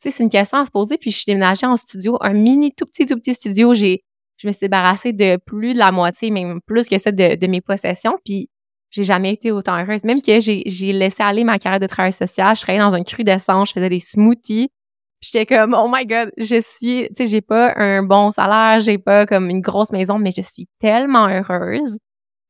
[0.00, 2.32] Tu sais, c'est une question à se poser, puis je suis déménagée en studio, un
[2.32, 4.02] mini tout petit, tout petit studio, j'ai
[4.36, 7.60] je me suis débarrassée de plus de la moitié, même plus que ça, de, mes
[7.60, 8.18] possessions.
[8.24, 8.50] Puis
[8.90, 10.04] j'ai jamais été autant heureuse.
[10.04, 12.54] Même que j'ai laissé aller ma carrière de travail social.
[12.54, 14.68] Je travaillais dans un cru d'essence, je faisais des smoothies.
[15.26, 18.98] J'étais comme, oh my god, je suis, tu sais, j'ai pas un bon salaire, j'ai
[18.98, 21.98] pas comme une grosse maison, mais je suis tellement heureuse.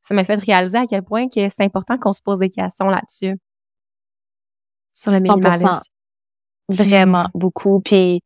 [0.03, 2.89] Ça m'a fait réaliser à quel point que c'est important qu'on se pose des questions
[2.89, 3.39] là-dessus.
[4.93, 5.81] Sur le minimalisme.
[6.69, 7.39] Vraiment mm.
[7.39, 7.81] beaucoup.
[7.81, 8.21] Puis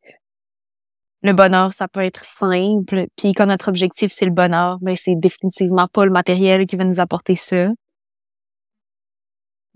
[1.23, 3.07] le bonheur, ça peut être simple.
[3.17, 6.75] Puis quand notre objectif, c'est le bonheur, mais ben, c'est définitivement pas le matériel qui
[6.77, 7.69] va nous apporter ça.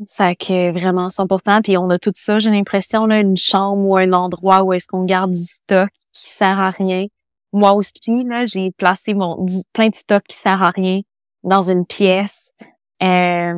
[0.09, 1.61] Ça que vraiment c'est important.
[1.63, 4.87] Puis on a tout ça, j'ai l'impression, là, une chambre ou un endroit où est-ce
[4.87, 7.07] qu'on garde du stock qui sert à rien.
[7.53, 11.01] Moi aussi, là, j'ai placé mon plein de stock qui sert à rien
[11.45, 12.53] dans une pièce.
[13.03, 13.55] Euh,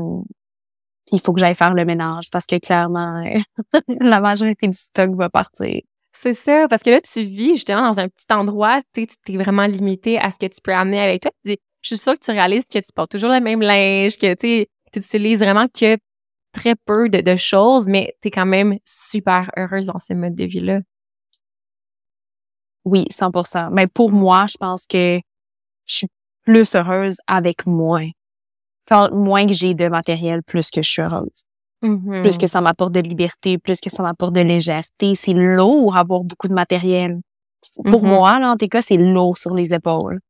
[1.12, 3.24] il faut que j'aille faire le ménage parce que clairement,
[4.00, 5.80] la majorité du stock va partir.
[6.12, 9.66] C'est ça, parce que là, tu vis justement dans un petit endroit, tu es vraiment
[9.66, 11.30] limité à ce que tu peux amener avec toi.
[11.44, 14.66] je suis sûre que tu réalises que tu portes toujours le même linge, que tu
[14.94, 15.96] utilises vraiment que
[16.56, 20.44] très peu de, choses, mais tu es quand même super heureuse dans ce mode de
[20.44, 20.80] vie-là.
[22.84, 25.20] Oui, 100% Mais pour moi, je pense que
[25.86, 26.08] je suis
[26.44, 28.08] plus heureuse avec moins.
[29.12, 31.42] moins que j'ai de matériel, plus que je suis heureuse.
[31.82, 32.22] Mm-hmm.
[32.22, 35.14] Plus que ça m'apporte de liberté, plus que ça m'apporte de légèreté.
[35.14, 37.20] C'est lourd avoir beaucoup de matériel.
[37.74, 38.08] Pour mm-hmm.
[38.08, 40.20] moi, là, en tout cas, c'est lourd sur les épaules.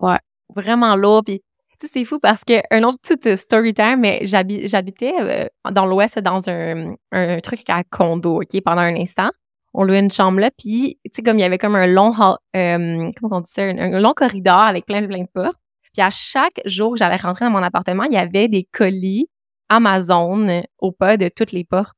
[0.00, 0.18] Ouais.
[0.56, 1.22] Vraiment lourd.
[1.24, 1.42] Puis,
[1.86, 6.48] c'est fou parce que un autre petit story time, mais j'habitais euh, dans l'Ouest dans
[6.50, 9.30] un, un truc à condo, OK, pendant un instant.
[9.74, 12.12] On louait une chambre là, puis, tu sais, comme il y avait comme un long,
[12.56, 15.58] euh, comment on dit ça, un, long corridor avec plein, plein de portes.
[15.92, 19.28] Puis à chaque jour que j'allais rentrer dans mon appartement, il y avait des colis
[19.68, 21.94] Amazon au pas de toutes les portes.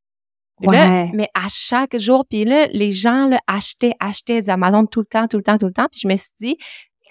[0.61, 5.07] mais à chaque jour, puis là, les gens là, achetaient, achetaient des Amazon tout le
[5.07, 5.87] temps, tout le temps, tout le temps.
[5.91, 6.57] Puis je me suis dit,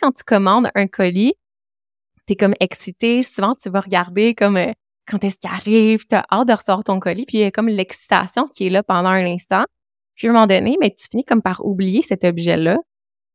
[0.01, 1.33] quand tu commandes un colis,
[2.29, 3.23] t'es comme excité.
[3.23, 4.71] Souvent, tu vas regarder comme euh,
[5.07, 7.67] quand est-ce qu'il arrive, t'as hâte de recevoir ton colis, puis il y a comme
[7.67, 9.65] l'excitation qui est là pendant un instant.
[10.15, 12.77] Puis à un moment donné, mais tu finis comme par oublier cet objet-là.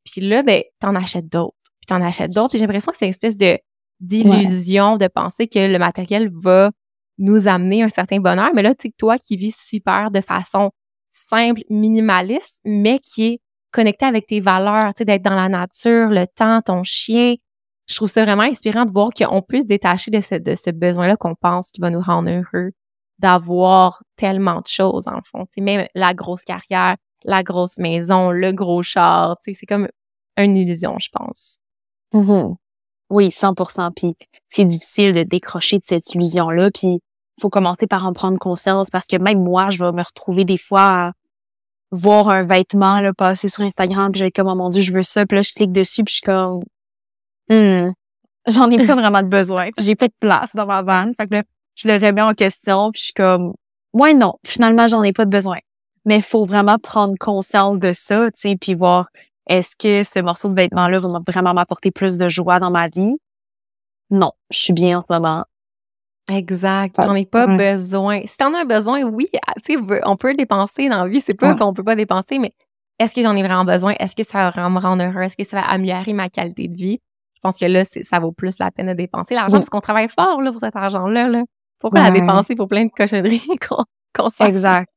[0.04, 1.56] Puis là, ben, t'en achètes d'autres.
[1.80, 2.50] Puis t'en achètes d'autres.
[2.50, 3.58] Puis j'ai l'impression que c'est une espèce de
[4.00, 6.70] d'illusion de penser que le matériel va
[7.18, 8.50] nous amener un certain bonheur.
[8.54, 10.70] Mais là, tu sais, toi qui vis super de façon
[11.10, 13.40] simple, minimaliste, mais qui est
[13.72, 17.34] connecté avec tes valeurs, tu sais, d'être dans la nature, le temps, ton chien.
[17.88, 21.34] Je trouve ça vraiment inspirant de voir qu'on peut se détacher de ce, besoin-là qu'on
[21.34, 22.70] pense qui va nous rendre heureux,
[23.18, 25.46] d'avoir tellement de choses, en fond.
[25.52, 29.88] Tu même la grosse carrière, la grosse maison, le gros char, c'est comme
[30.36, 31.58] une illusion, je pense.
[32.12, 32.54] Mm-hmm.
[33.10, 34.16] Oui, 100% Puis
[34.48, 36.70] c'est difficile de décrocher de cette illusion-là.
[36.70, 37.00] Puis
[37.40, 40.58] faut commencer par en prendre conscience parce que même moi, je vais me retrouver des
[40.58, 41.12] fois à
[41.90, 44.92] voir un vêtement là, passer sur Instagram puis je vais comme oh mon dieu je
[44.92, 46.60] veux ça puis là je clique dessus puis je suis comme
[47.48, 47.92] hmm,
[48.46, 51.34] j'en ai pas vraiment de besoin j'ai pas de place dans ma van fait que
[51.34, 51.42] là
[51.74, 53.54] je le remets en question puis je suis comme
[53.92, 55.58] ouais non finalement j'en ai pas de besoin
[56.04, 59.08] mais il faut vraiment prendre conscience de ça tu sais puis voir
[59.46, 63.16] est-ce que ce morceau de vêtement-là va vraiment m'apporter plus de joie dans ma vie?
[64.10, 65.44] Non, je suis bien en ce moment.
[66.30, 66.96] Exact.
[66.98, 68.22] J'en ai pas besoin.
[68.24, 71.20] Si t'en as besoin, oui, ah, tu sais, on peut dépenser dans la vie.
[71.20, 72.54] C'est pas qu'on peut pas dépenser, mais
[72.98, 73.94] est-ce que j'en ai vraiment besoin?
[73.98, 75.22] Est-ce que ça va me rendre heureux?
[75.22, 77.00] Est-ce que ça va améliorer ma qualité de vie?
[77.44, 80.08] Je pense que là, ça vaut plus la peine de dépenser l'argent parce qu'on travaille
[80.08, 81.28] fort là, pour cet argent-là.
[81.28, 81.42] Là.
[81.78, 83.84] Pourquoi la dépenser pour plein de cochonneries qu'on
[84.30, 84.90] qu Exact.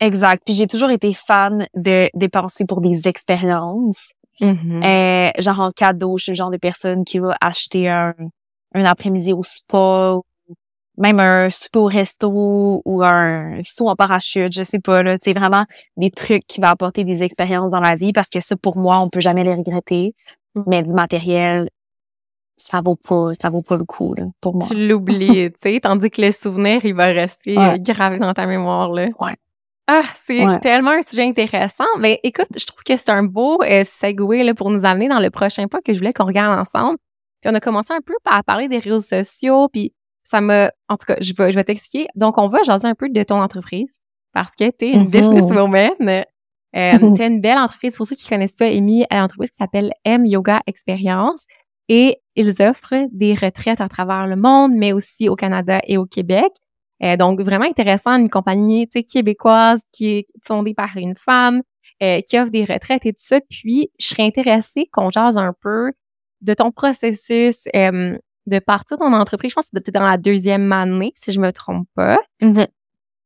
[0.00, 0.42] Exact.
[0.44, 4.12] Puis j'ai toujours été fan de dépenser pour des expériences.
[4.40, 4.84] Mm-hmm.
[4.84, 8.14] euh, genre en cadeau, je suis le genre de personne qui va acheter un,
[8.74, 10.18] un après-midi au spa,
[10.96, 15.34] même un souper au resto ou un saut en parachute, je sais pas là, c'est
[15.34, 15.64] vraiment
[15.96, 19.00] des trucs qui vont apporter des expériences dans la vie parce que ça pour moi,
[19.00, 20.14] on peut jamais les regretter.
[20.54, 20.62] Mm.
[20.66, 21.70] Mais du matériel,
[22.56, 24.66] ça vaut pas, ça vaut pas le coup là, pour moi.
[24.66, 28.90] Tu l'oublies, tu sais, tandis que le souvenir, il va rester gravé dans ta mémoire
[28.90, 29.08] là.
[29.18, 29.36] Ouais.
[29.92, 31.84] Ah, c'est tellement un sujet intéressant.
[31.98, 35.18] Mais écoute, je trouve que c'est un beau euh, segue là, pour nous amener dans
[35.18, 36.96] le prochain pas que je voulais qu'on regarde ensemble.
[37.40, 40.70] Puis on a commencé un peu à parler des réseaux sociaux, puis ça m'a...
[40.88, 42.06] En tout cas, je vais, je vais t'expliquer.
[42.14, 43.98] Donc, on va jaser un peu de ton entreprise
[44.32, 45.10] parce que tu es une mm-hmm.
[45.10, 46.24] businesswoman
[46.76, 47.96] Euh, tu une belle entreprise.
[47.96, 51.46] Pour ceux qui connaissent pas Amy, elle a une entreprise qui s'appelle M Yoga Experience
[51.88, 56.06] et ils offrent des retraites à travers le monde, mais aussi au Canada et au
[56.06, 56.52] Québec.
[57.02, 61.62] Euh, donc, vraiment intéressant, une compagnie québécoise qui est fondée par une femme,
[62.02, 63.40] euh, qui offre des retraites et tout ça.
[63.40, 65.92] Puis, je serais intéressée qu'on jase un peu
[66.42, 69.50] de ton processus euh, de partir de ton entreprise.
[69.50, 72.18] Je pense que c'était dans la deuxième année, si je me trompe pas.
[72.42, 72.66] Mm-hmm.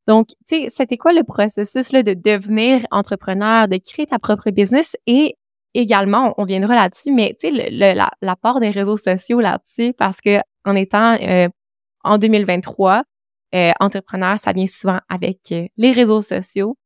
[0.07, 4.51] Donc, tu sais, c'était quoi le processus là, de devenir entrepreneur, de créer ta propre
[4.51, 5.37] business et
[5.75, 10.41] également, on viendra là-dessus, mais tu sais, le, l'apport des réseaux sociaux là-dessus, parce que
[10.65, 11.49] en étant euh,
[12.05, 13.03] en 2023,
[13.55, 16.77] euh, entrepreneur, ça vient souvent avec euh, les réseaux sociaux.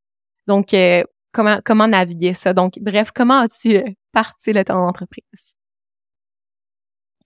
[0.47, 0.75] Donc,
[1.33, 2.55] comment comment naviguer ça?
[2.55, 5.55] Donc, bref, comment as-tu parti de ton entreprise?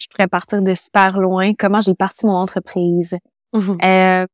[0.00, 1.52] Je pourrais partir de super loin.
[1.54, 3.16] Comment j'ai parti mon entreprise?
[3.52, 4.24] Mmh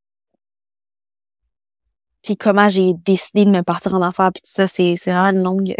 [2.23, 5.39] puis comment j'ai décidé de me partir en affaires puis tout ça c'est c'est vraiment
[5.39, 5.75] une longue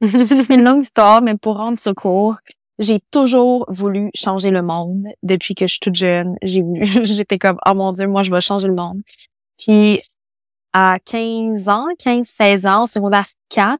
[0.50, 2.36] une longue histoire mais pour rendre ce court
[2.78, 6.62] j'ai toujours voulu changer le monde depuis que je suis toute jeune j'ai
[7.04, 9.00] j'étais comme oh mon dieu moi je vais changer le monde
[9.58, 10.00] puis
[10.72, 13.78] à 15 ans 15 16 ans secondaire 4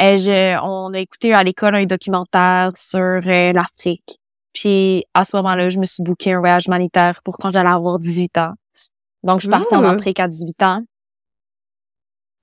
[0.00, 4.18] et euh, je, on a écouté à l'école un documentaire sur euh, l'Afrique.
[4.52, 7.98] Puis à ce moment-là, je me suis booké un voyage humanitaire pour quand j'allais avoir
[7.98, 8.54] 18 ans.
[9.22, 10.82] Donc, je suis partie en Afrique à 18 ans.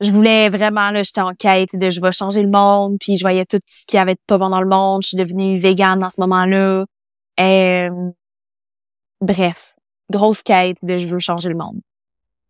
[0.02, 3.24] Je voulais vraiment, là, j'étais en quête de je vais changer le monde, puis je
[3.24, 5.04] voyais tout ce qui avait de pas bon dans le monde.
[5.04, 6.86] Je suis devenue végane dans ce moment-là.
[7.38, 7.88] Et,
[9.22, 9.76] bref,
[10.12, 11.80] grosse quête de je veux changer le monde.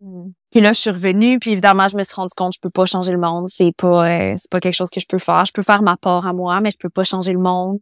[0.02, 0.32] Hmm.
[0.52, 2.70] Puis là, je suis revenue, puis évidemment, je me suis rendu compte que je peux
[2.70, 3.48] pas changer le monde.
[3.48, 5.46] C'est pas, euh, c'est pas quelque chose que je peux faire.
[5.46, 7.80] Je peux faire ma part à moi, mais je peux pas changer le monde.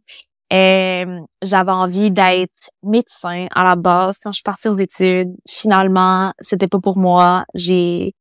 [0.54, 5.34] Euh, j'avais envie d'être médecin à la base quand je suis partie aux études.
[5.48, 7.44] Finalement, c'était pas pour moi.
[7.54, 8.14] J'ai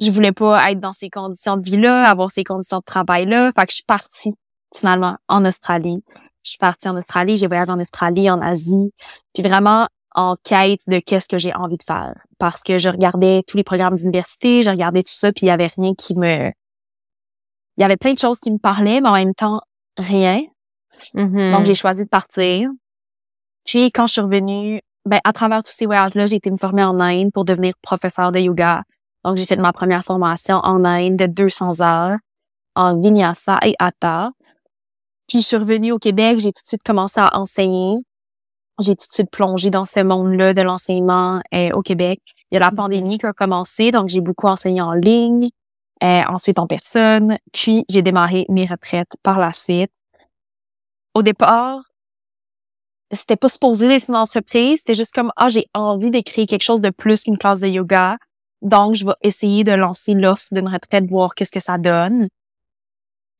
[0.00, 3.52] je voulais pas être dans ces conditions de vie-là, avoir ces conditions de travail-là.
[3.56, 4.32] Fait que je suis partie
[4.76, 6.02] finalement en Australie.
[6.44, 8.92] Je suis partie en Australie, j'ai voyagé en Australie, en Asie,
[9.34, 12.14] puis vraiment en quête de qu'est-ce que j'ai envie de faire.
[12.38, 15.50] Parce que je regardais tous les programmes d'université, je regardais tout ça, puis il y
[15.50, 16.50] avait rien qui me...
[17.76, 19.60] Il y avait plein de choses qui me parlaient, mais en même temps,
[19.96, 20.40] rien.
[21.14, 21.52] Mm-hmm.
[21.52, 22.70] Donc, j'ai choisi de partir.
[23.64, 26.84] Puis, quand je suis revenue, ben, à travers tous ces voyages-là, j'ai été me former
[26.84, 28.82] en Inde pour devenir professeur de yoga.
[29.24, 32.16] Donc, j'ai fait ma première formation en Inde de 200 heures
[32.74, 34.30] en Vinyasa et Hatha.
[35.26, 37.96] Puis, je suis revenue au Québec, j'ai tout de suite commencé à enseigner.
[38.80, 42.20] J'ai tout de suite plongé dans ce monde-là de l'enseignement euh, au Québec.
[42.50, 42.74] Il y a la mm-hmm.
[42.76, 45.48] pandémie qui a commencé, donc j'ai beaucoup enseigné en ligne,
[46.02, 47.38] euh, ensuite en personne.
[47.52, 49.90] Puis, j'ai démarré mes retraites par la suite
[51.14, 51.80] au départ,
[53.12, 56.62] c'était pas supposé d'être une entreprise, c'était juste comme ah j'ai envie de créer quelque
[56.62, 58.18] chose de plus qu'une classe de yoga,
[58.62, 62.28] donc je vais essayer de lancer l'offre d'une retraite, voir qu'est-ce que ça donne.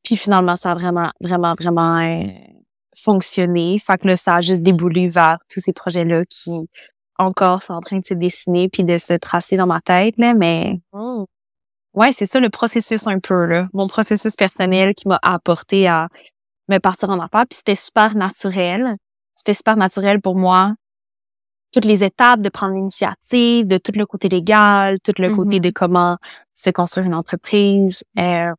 [0.03, 2.27] Puis finalement, ça a vraiment, vraiment, vraiment euh,
[2.95, 3.77] fonctionné.
[3.79, 6.51] Fait que là, ça a juste déboulé vers tous ces projets-là qui
[7.17, 10.33] encore sont en train de se dessiner puis de se tracer dans ma tête, là,
[10.33, 11.25] mais oh.
[11.93, 13.67] ouais, c'est ça le processus un peu, là.
[13.73, 16.07] Mon processus personnel qui m'a apporté à
[16.69, 17.45] me partir en affaires.
[17.49, 18.95] Puis c'était super naturel.
[19.35, 20.75] C'était super naturel pour moi.
[21.71, 25.61] Toutes les étapes de prendre l'initiative, de tout le côté légal, tout le côté mm-hmm.
[25.61, 26.17] de comment
[26.55, 28.03] se construire une entreprise.
[28.17, 28.53] Euh...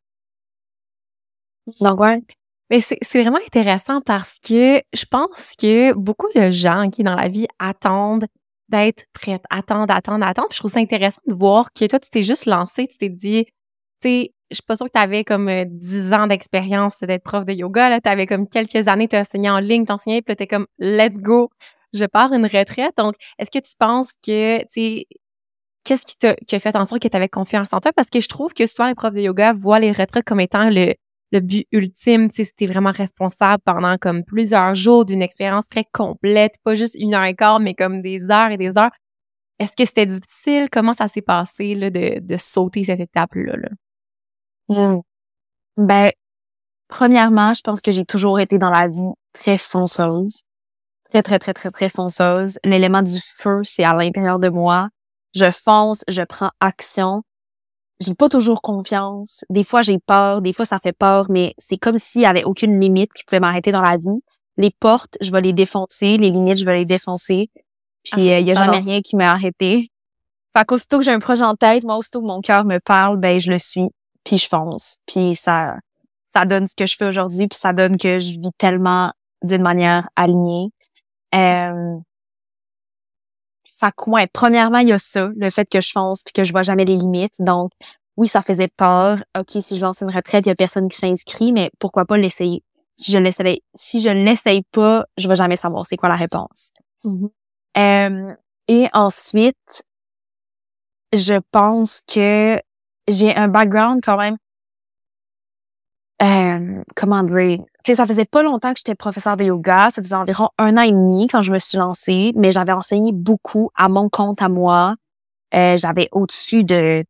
[1.80, 2.22] Donc, ouais.
[2.70, 7.28] Mais c'est vraiment intéressant parce que je pense que beaucoup de gens qui, dans la
[7.28, 8.26] vie, attendent
[8.68, 10.52] d'être prêtes, attendent, attendent, attendent.
[10.52, 13.46] je trouve ça intéressant de voir que toi, tu t'es juste lancé, tu t'es dit,
[14.08, 17.44] sais, je suis pas sûre que tu avais comme 10 euh, ans d'expérience d'être prof
[17.44, 17.88] de yoga.
[17.88, 20.42] Là, tu avais comme quelques années, tu as enseigné en ligne, tu enseigné, puis tu
[20.42, 21.50] es comme let's go,
[21.92, 22.96] je pars une retraite.
[22.96, 25.06] Donc, est-ce que tu penses que, tu sais,
[25.84, 27.92] qu'est-ce qui t'a fait en sorte que tu avais confiance en toi?
[27.92, 30.68] Parce que je trouve que souvent les profs de yoga voient les retraites comme étant
[30.68, 30.94] le,
[31.40, 32.28] but ultime.
[32.30, 37.14] Tu sais, vraiment responsable pendant comme plusieurs jours d'une expérience très complète, pas juste une
[37.14, 38.90] heure et quart, mais comme des heures et des heures.
[39.60, 40.68] Est-ce que c'était difficile?
[40.72, 43.56] Comment ça s'est passé là, de, de sauter cette étape-là?
[43.56, 43.68] Là?
[44.70, 45.00] Mmh.
[45.76, 46.12] Ben,
[46.88, 50.42] premièrement, je pense que j'ai toujours été dans la vie très fonceuse.
[51.10, 52.58] Très, très, très, très, très fonceuse.
[52.64, 54.88] L'élément du feu, c'est à l'intérieur de moi.
[55.34, 57.22] Je fonce, je prends action.
[57.98, 59.44] J'ai pas toujours confiance.
[59.50, 60.40] Des fois, j'ai peur.
[60.40, 63.40] Des fois, ça fait peur, mais c'est comme s'il y avait aucune limite qui pouvait
[63.40, 64.22] m'arrêter dans la vie.
[64.56, 66.16] Les portes, je vais les défoncer.
[66.16, 67.50] Les limites, je vais les défoncer.
[68.04, 69.90] Puis, ah, euh, il y a jamais rien qui m'a arrêté.
[70.56, 73.18] Fait qu'aussitôt que j'ai un projet en tête, moi, aussitôt que mon cœur me parle,
[73.18, 73.88] ben, je le suis
[74.24, 74.98] puis je fonce.
[75.06, 75.76] Puis ça,
[76.34, 79.62] ça donne ce que je fais aujourd'hui, puis ça donne que je vis tellement d'une
[79.62, 80.70] manière alignée.
[81.34, 81.98] Euh,
[83.78, 86.44] fait que, ouais, premièrement, il y a ça, le fait que je fonce puis que
[86.44, 87.40] je vois jamais les limites.
[87.40, 87.72] Donc,
[88.16, 89.18] oui, ça faisait peur.
[89.38, 92.18] OK, si je lance une retraite, il y a personne qui s'inscrit, mais pourquoi pas
[92.18, 92.62] l'essayer?
[92.96, 96.16] Si je l'essaye, si je ne l'essaye pas, je vais jamais savoir c'est quoi la
[96.16, 96.72] réponse.
[97.04, 97.30] Mm-hmm.
[97.78, 98.34] Euh,
[98.68, 99.84] et ensuite,
[101.14, 102.60] je pense que
[103.08, 104.36] j'ai un background quand même
[106.22, 109.90] euh, comment dire, tu sais, ça faisait pas longtemps que j'étais professeur de yoga.
[109.90, 113.12] Ça faisait environ un an et demi quand je me suis lancée, mais j'avais enseigné
[113.12, 114.96] beaucoup à mon compte à moi.
[115.54, 117.04] Euh, j'avais au-dessus de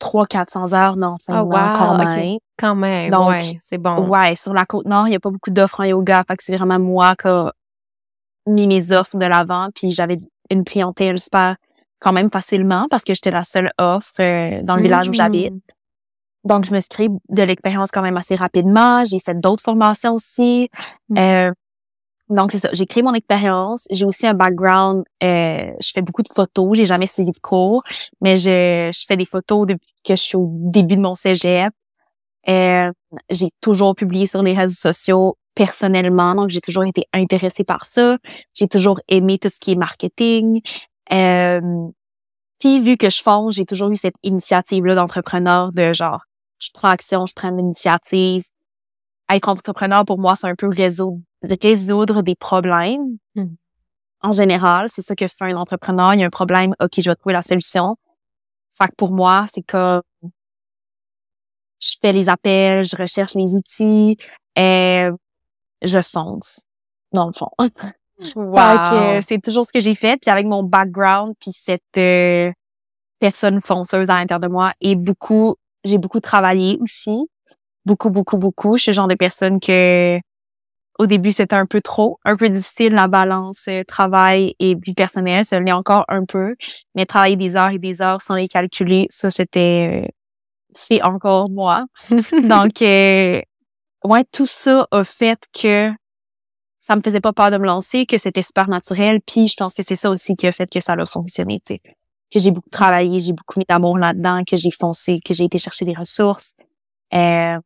[0.00, 2.38] 300-400 heures d'enseignement oh, quand même.
[2.56, 4.08] Quand même, Donc, ouais, c'est bon.
[4.08, 6.24] Ouais, sur la Côte-Nord, il y a pas beaucoup d'offres en yoga.
[6.26, 7.52] Fait que c'est vraiment moi qui a
[8.46, 9.68] mis mes offres de l'avant.
[9.74, 10.18] Puis j'avais
[10.50, 11.56] une clientèle super
[12.00, 15.54] quand même facilement parce que j'étais la seule offre euh, dans le village où j'habite.
[16.44, 19.04] Donc, je me suis de l'expérience quand même assez rapidement.
[19.04, 20.68] J'ai fait d'autres formations aussi.
[21.08, 21.18] Mm.
[21.18, 21.50] Euh,
[22.28, 22.68] donc, c'est ça.
[22.72, 23.86] J'ai créé mon expérience.
[23.90, 25.04] J'ai aussi un background.
[25.22, 26.76] Euh, je fais beaucoup de photos.
[26.76, 27.82] J'ai jamais suivi de cours,
[28.20, 31.72] mais je, je fais des photos depuis que je suis au début de mon cégep.
[32.48, 32.90] Euh,
[33.30, 38.18] j'ai toujours publié sur les réseaux sociaux personnellement, donc j'ai toujours été intéressée par ça.
[38.54, 40.60] J'ai toujours aimé tout ce qui est marketing.
[41.12, 41.60] Euh,
[42.58, 46.22] puis vu que je fonce, j'ai toujours eu cette initiative-là d'entrepreneur de genre
[46.58, 48.44] je prends action, je prends l'initiative.
[49.30, 51.20] Être entrepreneur, pour moi, c'est un peu résoudre,
[51.62, 53.18] résoudre des problèmes.
[53.34, 53.54] Hmm.
[54.22, 56.14] En général, c'est ça que fait un entrepreneur.
[56.14, 57.96] Il y a un problème, OK, je vais trouver la solution.
[58.78, 60.02] Fait que pour moi, c'est comme
[61.80, 64.16] je fais les appels, je recherche les outils
[64.56, 65.08] et
[65.82, 66.62] je fonce,
[67.12, 67.50] dans le fond.
[68.36, 69.20] Wow.
[69.22, 70.18] c'est toujours ce que j'ai fait.
[70.20, 72.52] Puis avec mon background, puis cette euh,
[73.18, 77.16] personne fonceuse à l'intérieur de moi et beaucoup j'ai beaucoup travaillé aussi.
[77.84, 78.76] Beaucoup, beaucoup, beaucoup.
[78.76, 80.18] Je suis le genre de personne que
[80.98, 84.94] au début, c'était un peu trop, un peu difficile la balance euh, travail et vie
[84.94, 85.44] personnelle.
[85.44, 86.54] Ça l'est encore un peu.
[86.94, 90.04] Mais travailler des heures et des heures sans les calculer, ça, c'était...
[90.04, 90.08] Euh,
[90.72, 91.84] c'est encore moi.
[92.10, 93.40] Donc, euh,
[94.04, 95.90] ouais, tout ça a fait que
[96.86, 99.20] ça me faisait pas peur de me lancer, que c'était super naturel.
[99.26, 101.74] Puis je pense que c'est ça aussi qui a fait que ça a fonctionné, tu
[101.74, 101.82] sais
[102.32, 105.58] que j'ai beaucoup travaillé, j'ai beaucoup mis d'amour là-dedans, que j'ai foncé, que j'ai été
[105.58, 106.54] chercher des ressources.
[107.14, 107.60] Euh,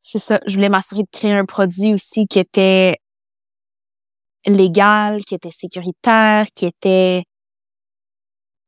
[0.00, 2.98] c'est ça, je voulais m'assurer de créer un produit aussi qui était
[4.44, 7.22] légal, qui était sécuritaire, qui était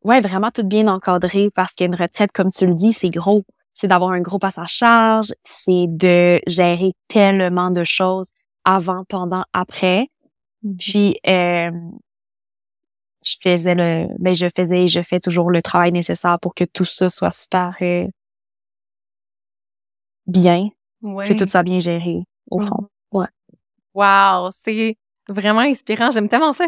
[0.05, 3.42] ouais, vraiment tout bien encadré parce qu'une retraite, comme tu le dis, c'est gros.
[3.74, 8.30] C'est d'avoir un gros à charge, c'est de gérer tellement de choses
[8.64, 10.08] avant, pendant, après.
[10.64, 10.76] Mm-hmm.
[10.78, 11.70] Puis euh,
[13.24, 16.64] je faisais le, ben je faisais et je fais toujours le travail nécessaire pour que
[16.64, 18.06] tout ça soit super euh,
[20.26, 20.68] bien,
[21.02, 22.68] que tout soit bien géré au mm-hmm.
[22.68, 22.88] fond.
[23.12, 23.26] Ouais.
[23.94, 24.96] Wow, c'est
[25.28, 26.11] vraiment inspirant.
[26.11, 26.66] J'aime tellement ça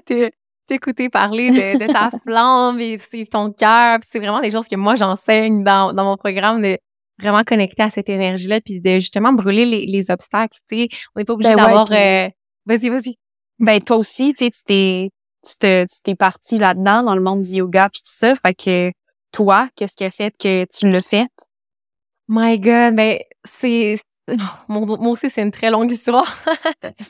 [0.67, 3.99] t'écouter parler de, ta flamme et suivre ton cœur.
[4.05, 6.79] C'est vraiment des choses que moi j'enseigne dans, dans mon programme de
[7.18, 10.59] vraiment connecter à cette énergie-là puis de justement brûler les, les obstacles.
[10.68, 11.90] Tu sais, on n'est pas obligé ben d'avoir.
[11.92, 12.29] Euh,
[12.66, 13.16] vas-y, vas-y.
[13.59, 15.11] Ben toi aussi, tu sais, tu t'es
[15.44, 18.35] tu t'es parti là-dedans, dans le monde du yoga puis tout ça.
[18.35, 18.92] Fait que
[19.33, 21.29] toi, qu'est-ce qui a fait que tu l'as fait?
[22.29, 23.98] My God, ben c'est
[24.68, 26.35] moi aussi c'est une très longue histoire.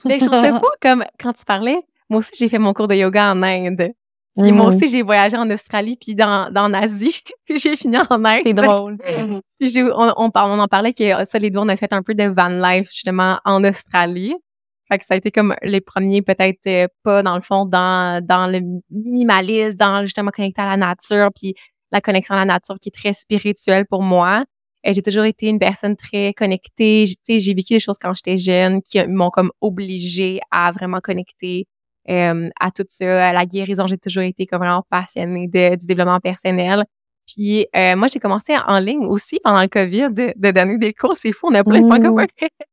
[0.04, 1.78] Mais je sais pas comme quand tu parlais,
[2.10, 3.92] moi aussi j'ai fait mon cours de yoga en Inde.
[4.36, 4.76] Puis moi mm-hmm.
[4.76, 8.42] aussi j'ai voyagé en Australie puis dans dans Asie, puis j'ai fini en Inde.
[8.44, 8.98] C'est drôle.
[9.60, 12.14] puis on, on, on, en parlait que ça les deux on a fait un peu
[12.14, 14.34] de van life justement en Australie.
[14.88, 18.24] Fait que ça a été comme les premiers peut-être euh, pas dans le fond dans
[18.24, 21.54] dans le minimalisme, dans justement connecter à la nature, puis
[21.92, 24.44] la connexion à la nature qui est très spirituelle pour moi.
[24.82, 27.06] Et j'ai toujours été une personne très connectée.
[27.26, 31.66] J'ai vécu des choses quand j'étais jeune qui m'ont comme obligée à vraiment connecter
[32.10, 33.86] euh, à tout ça, à la guérison.
[33.86, 36.84] J'ai toujours été comme vraiment passionnée de, du développement personnel.
[37.26, 40.92] Puis euh, moi, j'ai commencé en ligne aussi pendant le COVID de, de donner des
[40.92, 41.16] cours.
[41.16, 42.26] C'est fou, on a plein de points communs.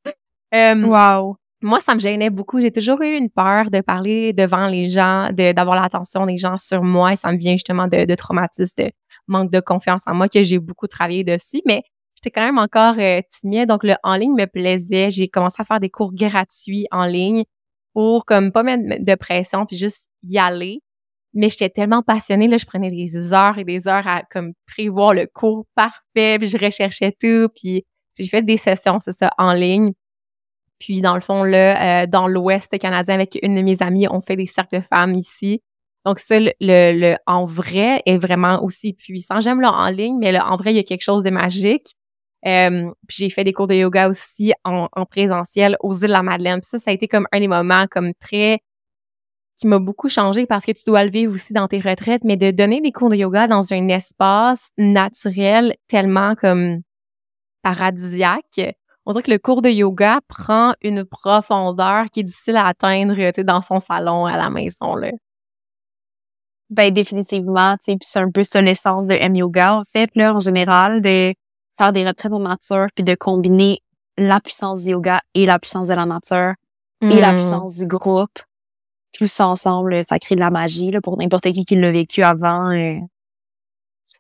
[0.54, 2.60] euh, wow moi, ça me gênait beaucoup.
[2.60, 6.58] J'ai toujours eu une peur de parler devant les gens, de, d'avoir l'attention des gens
[6.58, 7.14] sur moi.
[7.14, 8.92] Et ça me vient justement de, de traumatisme, de
[9.28, 11.62] manque de confiance en moi que j'ai beaucoup travaillé dessus.
[11.68, 11.84] Mais
[12.16, 13.70] j'étais quand même encore euh, timide.
[13.70, 15.12] Donc, le en ligne me plaisait.
[15.12, 17.44] J'ai commencé à faire des cours gratuits en ligne
[17.94, 20.82] pour comme pas mettre de pression puis juste y aller.
[21.34, 25.14] Mais j'étais tellement passionnée, là, je prenais des heures et des heures à comme prévoir
[25.14, 27.86] le cours parfait, puis je recherchais tout, puis
[28.18, 29.94] j'ai fait des sessions, c'est ça, en ligne.
[30.80, 34.20] Puis, dans le fond, là, euh, dans l'Ouest canadien, avec une de mes amies, on
[34.22, 35.62] fait des cercles de femmes ici.
[36.06, 39.40] Donc, ça, le, le, en vrai est vraiment aussi puissant.
[39.40, 41.94] J'aime le en ligne, mais le en vrai, il y a quelque chose de magique.
[42.46, 46.14] Euh, puis j'ai fait des cours de yoga aussi en, en présentiel aux îles de
[46.14, 46.60] la Madeleine.
[46.62, 48.62] Puis ça, ça a été comme un des moments comme très
[49.62, 52.36] qui m'a beaucoup changé parce que tu dois le vivre aussi dans tes retraites, mais
[52.36, 56.82] de donner des cours de yoga dans un espace naturel tellement comme
[57.62, 58.76] paradisiaque.
[59.06, 63.16] On dirait que le cours de yoga prend une profondeur qui est difficile à atteindre
[63.44, 64.96] dans son salon à la maison.
[64.96, 65.12] Là.
[66.72, 70.10] Ben définitivement, tu sais, puis c'est un peu ça l'essence de M Yoga en fait
[70.16, 71.34] là en général de
[71.78, 73.82] faire des retraites en nature puis de combiner
[74.18, 76.54] la puissance du yoga et la puissance de la nature
[77.02, 77.36] et la hmm.
[77.36, 78.40] puissance du groupe.
[79.18, 82.22] Tout ça ensemble, ça crée de la magie là, pour n'importe qui qui l'a vécu
[82.24, 82.72] avant.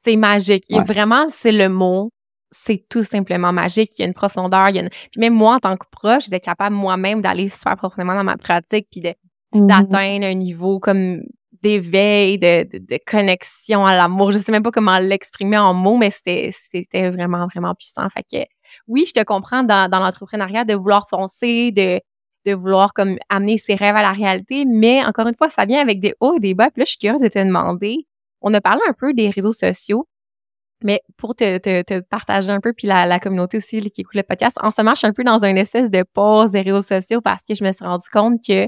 [0.03, 0.65] C'est magique.
[0.87, 2.11] vraiment, c'est le mot.
[2.53, 3.91] C'est tout simplement magique.
[3.97, 4.69] Il y a une profondeur.
[4.69, 7.77] Il y a Puis même moi, en tant que proche, j'étais capable moi-même d'aller super
[7.77, 9.67] profondément dans ma pratique puis mm-hmm.
[9.67, 11.21] d'atteindre un niveau comme
[11.61, 14.31] d'éveil, de, de, connexion à l'amour.
[14.31, 18.07] Je sais même pas comment l'exprimer en mots, mais c'était, c'était vraiment, vraiment puissant.
[18.09, 18.45] Fait que
[18.87, 21.99] oui, je te comprends dans, dans l'entrepreneuriat de vouloir foncer, de,
[22.45, 25.81] de vouloir comme amener ses rêves à la réalité, mais encore une fois, ça vient
[25.81, 26.69] avec des hauts et des bas.
[26.71, 28.07] Puis là, je suis curieuse de te demander,
[28.41, 30.07] on a parlé un peu des réseaux sociaux,
[30.83, 34.15] mais pour te, te, te partager un peu, puis la, la communauté aussi qui écoute
[34.15, 36.61] le podcast, en ce moment, je suis un peu dans une espèce de pause des
[36.61, 38.67] réseaux sociaux parce que je me suis rendu compte que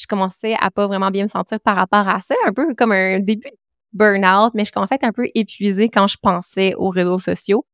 [0.00, 2.92] je commençais à pas vraiment bien me sentir par rapport à ça, un peu comme
[2.92, 3.56] un début de
[3.92, 7.66] burn-out, mais je commençais à être un peu épuisée quand je pensais aux réseaux sociaux.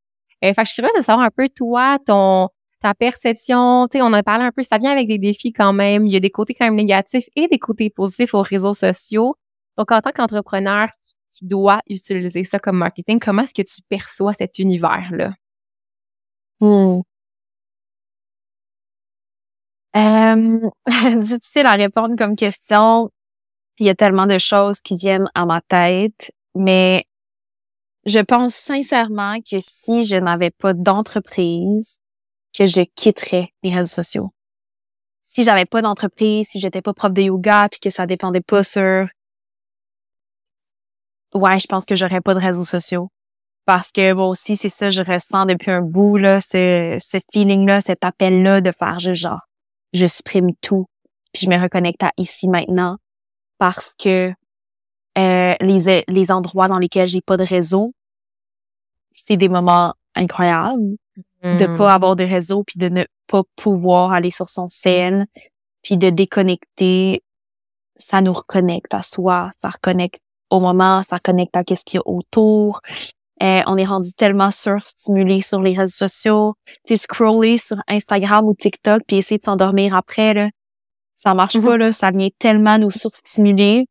[0.45, 2.49] Euh, fait que je suis curieuse de savoir un peu, toi, ton
[2.81, 5.73] ta perception, tu sais, on a parlé un peu, ça vient avec des défis quand
[5.73, 6.07] même.
[6.07, 9.37] Il y a des côtés quand même négatifs et des côtés positifs aux réseaux sociaux.
[9.77, 10.89] Donc, en tant qu'entrepreneur
[11.33, 15.33] qui, doit utiliser ça comme marketing, comment est-ce que tu perçois cet univers-là?
[16.61, 17.01] Hmm.
[19.97, 20.61] Euh,
[21.21, 23.11] difficile à répondre comme question.
[23.79, 27.05] Il y a tellement de choses qui viennent à ma tête, mais
[28.07, 31.99] je pense sincèrement que si je n'avais pas d'entreprise,
[32.57, 34.31] que je quitterais les réseaux sociaux.
[35.23, 38.63] Si j'avais pas d'entreprise, si j'étais pas prof de yoga, puis que ça dépendait pas
[38.63, 39.07] sur,
[41.35, 43.11] ouais, je pense que j'aurais pas de réseaux sociaux.
[43.67, 47.81] Parce que bon aussi, c'est ça, je ressens depuis un bout, là, ce, ce feeling-là,
[47.81, 49.41] cet appel-là de faire juste genre,
[49.93, 50.87] je supprime tout,
[51.33, 52.97] puis je me reconnecte à ici maintenant.
[53.59, 54.33] Parce que
[55.19, 57.93] euh, les, les endroits dans lesquels j'ai pas de réseau,
[59.13, 60.97] c'est des moments incroyables
[61.43, 61.79] de hmm.
[61.79, 65.27] pas avoir de réseau puis de ne pas pouvoir aller sur son scène
[65.83, 67.23] puis de déconnecter
[67.97, 70.21] ça nous reconnecte à soi ça reconnecte
[70.51, 72.81] au moment ça reconnecte à qu'est-ce qu'il y a autour
[73.43, 76.55] euh, on est rendu tellement surstimulé sur les réseaux sociaux
[76.87, 80.51] tu scroller sur Instagram ou TikTok puis essayer de s'endormir après là
[81.17, 81.65] ça marche mm-hmm.
[81.65, 83.87] pas là ça vient tellement nous surstimuler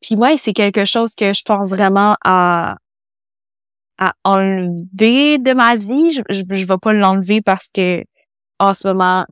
[0.00, 2.76] puis ouais c'est quelque chose que je pense vraiment à
[3.98, 6.10] à enlever de ma vie.
[6.10, 8.02] Je, je, je vais pas l'enlever parce que
[8.58, 9.24] en ce moment,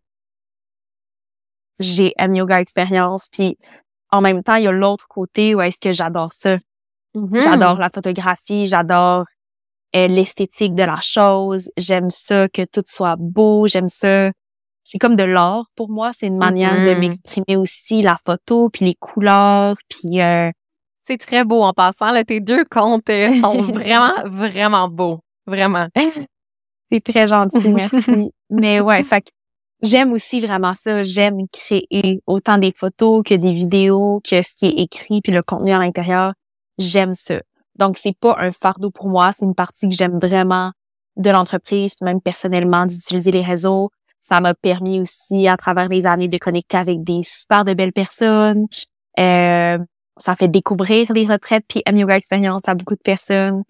[1.81, 3.29] j'ai un yoga expérience.
[3.33, 3.57] Puis
[4.11, 6.59] en même temps, il y a l'autre côté où est-ce que j'adore ça.
[7.15, 7.41] Mm-hmm.
[7.41, 9.25] J'adore la photographie, j'adore
[9.97, 11.71] euh, l'esthétique de la chose.
[11.77, 13.67] J'aime ça que tout soit beau.
[13.67, 14.31] J'aime ça.
[14.85, 16.13] C'est comme de l'art pour moi.
[16.13, 16.99] C'est une manière de mm-hmm.
[16.99, 20.51] m'exprimer aussi la photo, puis les couleurs, puis euh,
[21.11, 22.11] c'est très beau en passant.
[22.11, 25.21] Là, tes deux comptes euh, sont vraiment, vraiment beaux.
[25.47, 25.89] Vraiment.
[26.93, 28.31] C'est très gentil, merci.
[28.51, 29.25] Mais ouais, fait
[29.83, 31.03] j'aime aussi vraiment ça.
[31.03, 35.43] J'aime créer autant des photos que des vidéos, que ce qui est écrit puis le
[35.43, 36.33] contenu à l'intérieur.
[36.81, 37.41] J'aime ça.
[37.79, 39.31] Donc, c'est pas un fardeau pour moi.
[39.33, 40.73] C'est une partie que j'aime vraiment
[41.17, 43.91] de l'entreprise, même personnellement, d'utiliser les réseaux.
[44.21, 47.93] Ça m'a permis aussi, à travers les années, de connecter avec des super de belles
[47.93, 48.67] personnes.
[49.19, 49.79] Euh,
[50.19, 53.63] ça fait découvrir les retraites puis M Yoga Experience à beaucoup de personnes.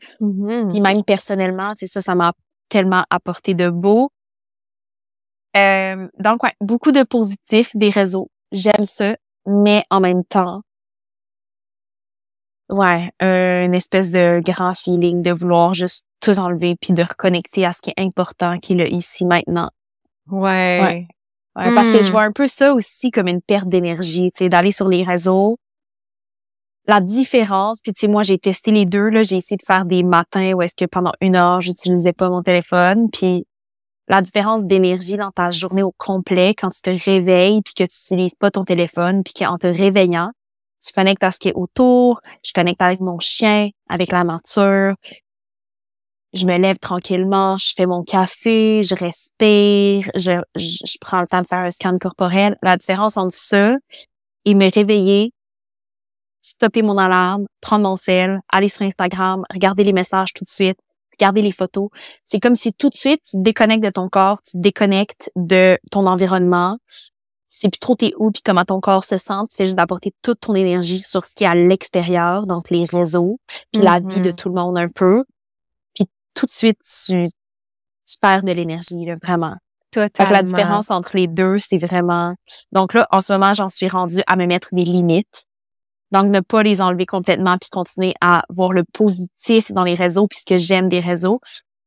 [0.71, 2.33] Puis même personnellement, c'est ça, ça m'a
[2.69, 4.11] tellement apporté de beau.
[5.57, 8.31] Euh, donc, ouais, beaucoup de positifs des réseaux.
[8.53, 10.63] J'aime ça, mais en même temps,
[12.71, 17.73] ouais, une espèce de grand feeling de vouloir juste tout enlever puis de reconnecter à
[17.73, 19.71] ce qui est important, qui est le ici maintenant.
[20.31, 21.07] Ouais.
[21.57, 21.75] ouais.
[21.75, 22.13] Parce que je mm.
[22.13, 25.57] vois un peu ça aussi comme une perte d'énergie, tu sais, d'aller sur les réseaux,
[26.87, 29.85] la différence, puis tu sais, moi, j'ai testé les deux, là, j'ai essayé de faire
[29.85, 33.47] des matins où est-ce que pendant une heure, j'utilisais pas mon téléphone, puis
[34.09, 38.15] la différence d'énergie dans ta journée au complet, quand tu te réveilles, puis que tu
[38.15, 40.33] n'utilises pas ton téléphone, puis qu'en te réveillant,
[40.85, 44.95] tu connectes à ce qui est autour, je connecte avec mon chien, avec la nature,
[46.33, 51.27] je me lève tranquillement, je fais mon café, je respire, je, je, je prends le
[51.27, 52.57] temps de faire un scan corporel.
[52.63, 53.77] La différence entre ça
[54.45, 55.33] et me réveiller,
[56.41, 60.79] stopper mon alarme, prendre mon sel, aller sur Instagram, regarder les messages tout de suite,
[61.19, 61.89] regarder les photos.
[62.25, 65.31] C'est comme si tout de suite, tu te déconnectes de ton corps, tu te déconnectes
[65.37, 66.79] de ton environnement,
[67.59, 69.33] sais plus trop t'es où puis comment ton corps se sent.
[69.51, 72.85] Tu fais juste d'apporter toute ton énergie sur ce qui est à l'extérieur, donc les
[72.85, 73.39] réseaux,
[73.73, 74.37] puis la vie de Mhm.
[74.37, 75.25] tout le monde un peu.
[75.95, 79.57] Puis tout de suite, tu, tu perds de l'énergie, là, vraiment.
[79.93, 80.33] Fait que Totalement.
[80.37, 82.35] la différence entre les deux, c'est vraiment...
[82.71, 85.47] Donc là, en ce moment, j'en suis rendue à me mettre des limites.
[86.13, 90.27] Donc, ne pas les enlever complètement puis continuer à voir le positif dans les réseaux
[90.29, 91.41] puisque j'aime des réseaux,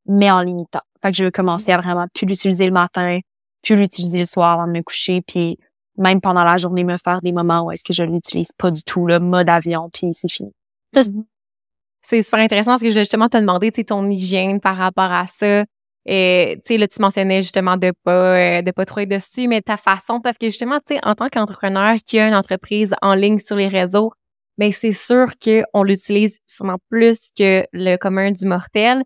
[0.06, 0.82] mais en limitant.
[1.02, 3.20] Fait que je veux commencer à vraiment plus l'utiliser le matin,
[3.64, 5.58] plus l'utiliser le soir avant de me coucher puis
[5.98, 8.84] même pendant la journée me faire des moments où est-ce que je l'utilise pas du
[8.84, 10.52] tout, le mode avion puis c'est fini.
[12.06, 14.76] C'est super intéressant parce que je voulais justement te demander, tu sais, ton hygiène par
[14.76, 15.64] rapport à ça.
[16.06, 19.48] Et, tu sais, là, tu mentionnais justement de pas, euh, de pas trop être dessus,
[19.48, 22.94] mais ta façon, parce que justement, tu sais, en tant qu'entrepreneur qui a une entreprise
[23.02, 24.12] en ligne sur les réseaux,
[24.58, 29.04] ben c'est sûr qu'on l'utilise sûrement plus que le commun du mortel,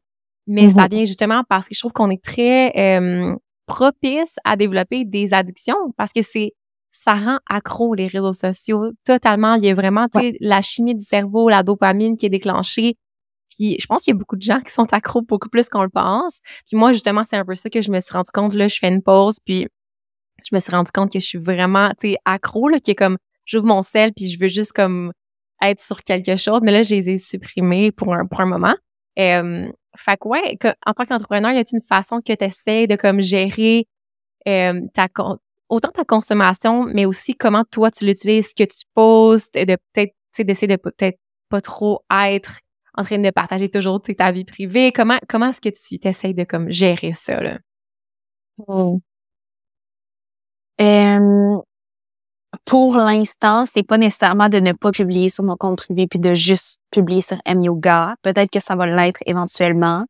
[0.48, 0.90] mais ça Mhm.
[0.90, 3.36] vient justement parce que je trouve qu'on est très euh,
[3.68, 6.54] propice à développer des addictions parce que c'est
[6.90, 9.54] ça rend accro les réseaux sociaux totalement.
[9.56, 10.08] Il y a vraiment,
[10.40, 12.96] la chimie du cerveau, la dopamine qui est déclenchée.
[13.56, 15.84] Puis je pense qu'il y a beaucoup de gens qui sont accros beaucoup plus qu'on
[15.84, 16.40] le pense.
[16.66, 18.56] Puis moi, justement, c'est un peu ça que je me suis rendu compte.
[18.56, 19.68] Là, je fais une pause, puis
[20.44, 21.92] je me suis rendu compte que je suis vraiment,
[22.26, 25.12] accro, là, qui est comme, j'ouvre mon sel, puis je veux juste comme
[25.62, 26.62] être sur quelque chose.
[26.64, 28.76] Mais là, je les ai supprimés pour un, pour un moment.
[29.20, 32.88] Euh, fait que ouais, que- en tant qu'entrepreneur, y a-t-il une façon que tu essaies
[32.88, 33.88] de comme gérer
[34.48, 35.08] euh, ta
[35.70, 40.14] autant ta consommation, mais aussi comment toi tu l'utilises, ce que tu postes, de peut-être,
[40.40, 41.20] d'essayer de peut-être
[41.50, 42.60] pas trop être
[42.96, 44.92] en train de partager toujours ta vie privée.
[44.92, 47.60] Comment comment est-ce que tu t'essayes de comme gérer ça là?
[50.82, 51.58] Euh,
[52.68, 56.34] pour l'instant, c'est pas nécessairement de ne pas publier sur mon compte privé puis de
[56.36, 58.16] juste publier sur M Yoga.
[58.22, 60.06] Peut-être que ça va l'être éventuellement,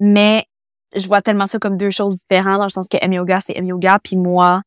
[0.00, 0.44] mais
[0.94, 3.56] je vois tellement ça comme deux choses différentes dans le sens que M Yoga c'est
[3.56, 4.62] M Yoga puis moi,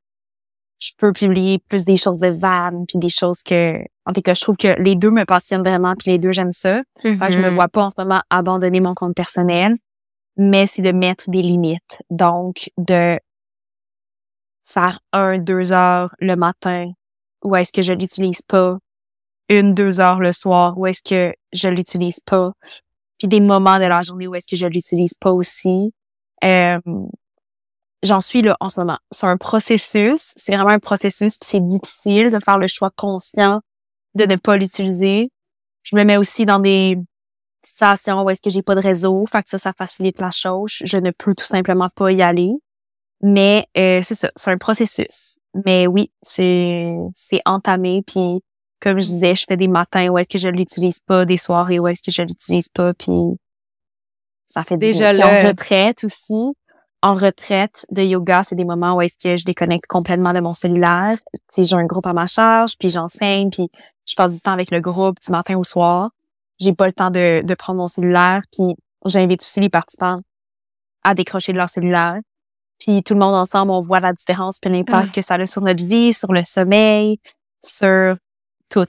[0.80, 4.34] je peux publier plus des choses de vannes puis des choses que en tout cas
[4.34, 6.82] je trouve que les deux me passionnent vraiment puis les deux j'aime ça.
[7.01, 7.53] Fait que je me Mhm.
[7.53, 9.76] vois pas en ce moment abandonner mon compte personnel,
[10.38, 12.01] mais c'est de mettre des limites.
[12.09, 13.20] Donc, de
[14.65, 16.91] faire un, deux heures le matin,
[17.43, 18.77] ou est-ce que je l'utilise pas,
[19.49, 22.51] une, deux heures le soir, ou est-ce que je l'utilise pas,
[23.17, 25.93] puis des moments de la journée où est-ce que je l'utilise pas aussi.
[26.43, 26.79] Euh,
[28.01, 28.97] J'en suis là en ce moment.
[29.11, 33.59] C'est un processus, c'est vraiment un processus, c'est difficile de faire le choix conscient
[34.15, 35.31] de ne pas l'utiliser.
[35.83, 36.97] Je me mets aussi dans des
[37.65, 40.77] situations où est-ce que j'ai pas de réseau, fait que ça, ça facilite la chose.
[40.85, 42.51] Je ne peux tout simplement pas y aller.
[43.22, 45.38] Mais euh, c'est ça, c'est un processus.
[45.65, 48.41] Mais oui, c'est c'est entamé, puis
[48.80, 51.80] comme je disais, je fais des matins où est-ce que je l'utilise pas, des soirées
[51.80, 53.38] où est-ce que je l'utilise pas, puis
[54.47, 55.28] ça fait Déjà là.
[55.28, 56.53] en retraite aussi,
[57.01, 60.53] en retraite de yoga, c'est des moments où est-ce que je déconnecte complètement de mon
[60.53, 61.15] cellulaire.
[61.53, 63.70] Tu j'ai un groupe à ma charge, puis j'enseigne, puis
[64.05, 66.11] je passe du temps avec le groupe du matin au soir.
[66.59, 70.20] J'ai pas le temps de, de prendre mon cellulaire, puis j'invite aussi les participants
[71.03, 72.20] à décrocher de leur cellulaire.
[72.80, 75.11] Puis tout le monde ensemble, on voit la différence, puis l'impact Ouais.
[75.13, 77.19] que ça a sur notre vie, sur le sommeil,
[77.63, 78.15] sur
[78.69, 78.86] tout.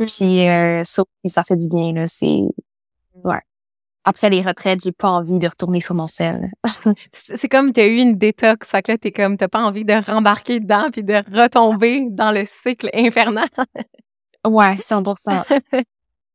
[0.00, 0.04] Mm.
[0.06, 2.08] Puis euh, ça ça fait du bien, là.
[2.08, 2.42] C'est...
[3.24, 3.40] Ouais.
[4.04, 6.50] Après les retraites, j'ai pas envie de retourner sur mon sel.
[7.12, 9.60] C'est c'est comme tu as eu une détox, fait que là t'es comme t'as pas
[9.60, 13.48] envie de rembarquer dedans puis de retomber dans le cycle infernal.
[14.46, 15.60] ouais, 100%.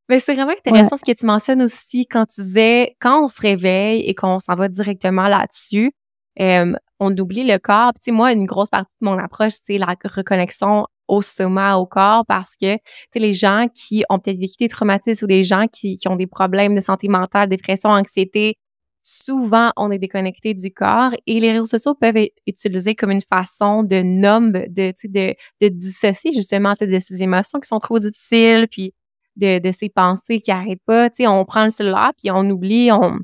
[0.10, 3.42] Mais c'est vraiment intéressant ce que tu mentionnes aussi quand tu disais quand on se
[3.42, 5.94] réveille et qu'on s'en va directement là-dessus,
[6.40, 7.92] on oublie le corps.
[8.02, 12.26] Puis, moi, une grosse partie de mon approche, c'est la reconnexion au soma, au corps,
[12.26, 12.78] parce que
[13.16, 16.28] les gens qui ont peut-être vécu des traumatismes ou des gens qui, qui ont des
[16.28, 18.58] problèmes de santé mentale, dépression, anxiété,
[19.04, 23.22] souvent on est déconnecté du corps et les réseaux sociaux peuvent être utilisés comme une
[23.22, 28.68] façon de nombre, de, de, de dissocier justement de ces émotions qui sont trop difficiles,
[28.72, 28.94] puis
[29.36, 31.10] de, de ces pensées qui arrêtent pas.
[31.20, 33.20] On prend le cellulaire puis on oublie, on,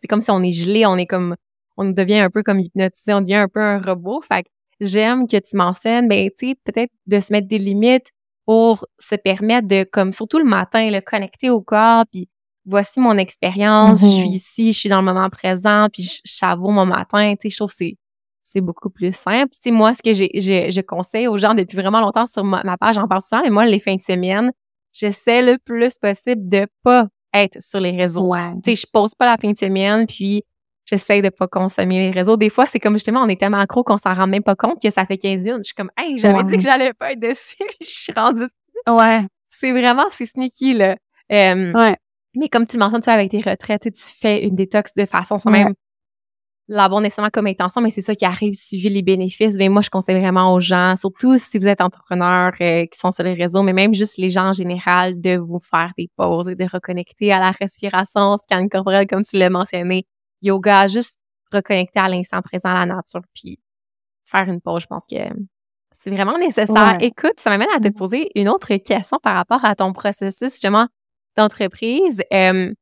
[0.00, 1.36] c'est comme si on est gelé, on est comme,
[1.76, 4.20] on devient un peu comme hypnotisé, on devient un peu un robot.
[4.22, 4.48] Fait que
[4.80, 8.10] j'aime que tu mentionnes, ben, tu sais, peut-être de se mettre des limites
[8.46, 12.28] pour se permettre de, comme, surtout le matin, le connecter au corps puis
[12.66, 16.72] voici mon expérience, je suis ici, je suis dans le moment présent puis je, savoure
[16.72, 17.34] mon matin.
[17.40, 17.96] Tu sais, je trouve que c'est,
[18.42, 19.50] c'est beaucoup plus simple.
[19.52, 22.44] Tu sais, moi, ce que j'ai, j'ai- je conseille aux gens depuis vraiment longtemps sur
[22.44, 24.50] ma, ma page, j'en parle souvent, mais moi, les fins de semaine,
[24.92, 28.26] j'essaie le plus possible de pas être sur les réseaux.
[28.28, 28.52] ouais.
[28.64, 30.42] Tu sais, je pose pas la fin de semaine, puis
[30.90, 32.36] j'essaie de pas consommer les réseaux.
[32.36, 34.80] Des fois, c'est comme justement, on est tellement accro qu'on s'en rend même pas compte
[34.82, 35.58] que ça fait 15 minutes.
[35.58, 36.44] Je suis comme, hey, j'avais Ouais.
[36.44, 38.48] dit que j'allais pas être dessus, je suis rendue.
[38.88, 39.20] Ouais.
[39.48, 40.96] C'est vraiment, c'est sneaky, là.
[41.32, 41.96] Euh, Ouais.
[42.34, 45.38] mais comme tu mentionnes, tu vois, avec tes retraites, tu fais une détox de façon
[45.38, 45.64] sans Ouais.
[45.64, 45.74] même
[46.72, 49.56] l'avoir nécessairement comme intention, mais c'est ça qui arrive suivi les bénéfices.
[49.56, 53.10] Ben moi, je conseille vraiment aux gens, surtout si vous êtes entrepreneur euh, qui sont
[53.10, 56.48] sur les réseaux, mais même juste les gens en général, de vous faire des pauses
[56.48, 60.04] et de reconnecter à la respiration, scan corporel, comme tu l'as mentionné,
[60.42, 61.18] yoga, juste
[61.52, 63.58] reconnecter à l'instant présent, à la nature, puis
[64.24, 64.82] faire une pause.
[64.82, 65.16] Je pense que
[65.92, 66.96] c'est vraiment nécessaire.
[67.00, 67.96] Écoute, ça m'amène à te mm-hmm.
[67.96, 70.86] poser une autre question par rapport à ton processus justement
[71.36, 72.22] d'entreprise.
[72.32, 72.72] Euh,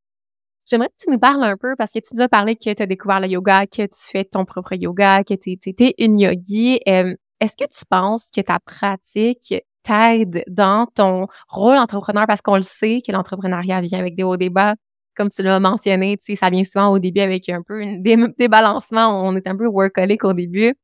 [0.70, 2.82] J'aimerais que tu nous parles un peu parce que tu nous as parlé que tu
[2.82, 6.78] as découvert le yoga, que tu fais ton propre yoga, que tu es, une yogi.
[6.86, 12.26] Euh, est-ce que tu penses que ta pratique t'aide dans ton rôle d'entrepreneur?
[12.26, 14.74] Parce qu'on le sait que l'entrepreneuriat vient avec des hauts débats.
[15.18, 17.98] Comme tu l'as mentionné, tu sais, ça vient souvent au début avec un peu un
[17.98, 19.08] débalancement.
[19.26, 20.76] On est un peu workaholic au début.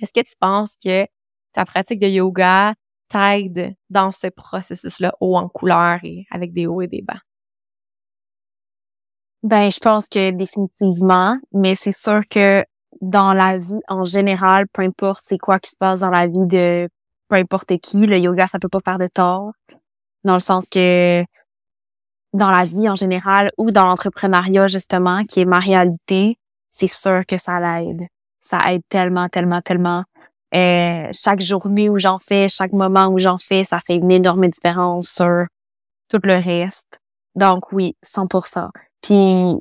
[0.00, 1.04] Est-ce que tu penses que
[1.52, 2.72] ta pratique de yoga
[3.10, 7.20] t'aide dans ce processus-là haut en couleur et avec des hauts et des bas?
[9.42, 12.64] Ben, je pense que définitivement, mais c'est sûr que
[13.02, 16.46] dans la vie en général, peu importe c'est quoi qui se passe dans la vie
[16.46, 16.88] de
[17.28, 19.52] peu importe qui, le yoga, ça peut pas faire de tort.
[20.24, 21.22] Dans le sens que
[22.32, 26.38] dans la vie en général ou dans l'entrepreneuriat, justement, qui est ma réalité,
[26.70, 28.06] c'est sûr que ça l'aide.
[28.40, 30.04] Ça aide tellement, tellement, tellement.
[30.54, 34.48] Euh, chaque journée où j'en fais, chaque moment où j'en fais, ça fait une énorme
[34.48, 35.46] différence sur
[36.08, 36.98] tout le reste.
[37.34, 38.68] Donc oui, 100%.
[39.02, 39.56] Puis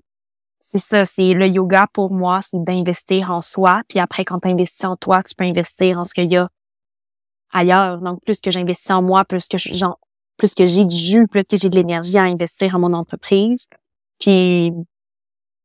[0.60, 3.82] c'est ça, c'est le yoga pour moi, c'est d'investir en soi.
[3.88, 6.48] Puis après, quand tu investis en toi, tu peux investir en ce qu'il y a
[7.52, 8.00] ailleurs.
[8.00, 9.96] Donc plus que j'investis en moi, plus que j'en
[10.40, 13.68] plus que j'ai du jus, plus que j'ai de l'énergie à investir en mon entreprise.
[14.20, 14.74] Puis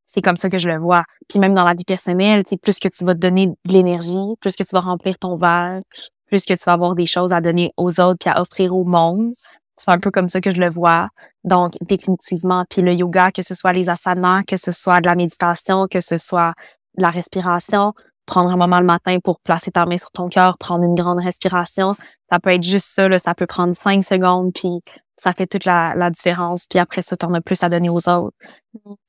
[0.07, 1.05] c'est comme ça que je le vois.
[1.29, 4.37] Puis même dans la vie personnelle, c'est plus que tu vas te donner de l'énergie,
[4.41, 5.81] plus que tu vas remplir ton verre,
[6.27, 8.85] plus que tu vas avoir des choses à donner aux autres puis à offrir au
[8.85, 9.33] monde,
[9.77, 11.09] c'est un peu comme ça que je le vois.
[11.45, 12.65] Donc, définitivement.
[12.69, 16.01] Puis le yoga, que ce soit les asanas, que ce soit de la méditation, que
[16.01, 16.53] ce soit
[16.97, 17.93] de la respiration,
[18.27, 21.19] prendre un moment le matin pour placer ta main sur ton cœur, prendre une grande
[21.19, 24.81] respiration, ça peut être juste ça, là, ça peut prendre cinq secondes, puis
[25.17, 26.67] ça fait toute la, la différence.
[26.69, 28.37] Puis après ça, t'en as plus à donner aux autres.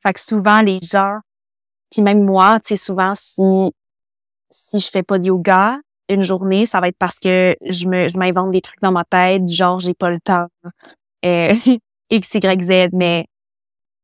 [0.04, 1.20] Fait que souvent, les gens,
[1.92, 3.72] puis même moi, tu sais, souvent, si,
[4.52, 8.08] si je fais pas de yoga, une journée, ça va être parce que je me
[8.10, 10.46] je m'invente des trucs dans ma tête, du genre j'ai pas le temps.
[11.26, 11.54] Euh,
[12.10, 13.26] X, Y, Z, mais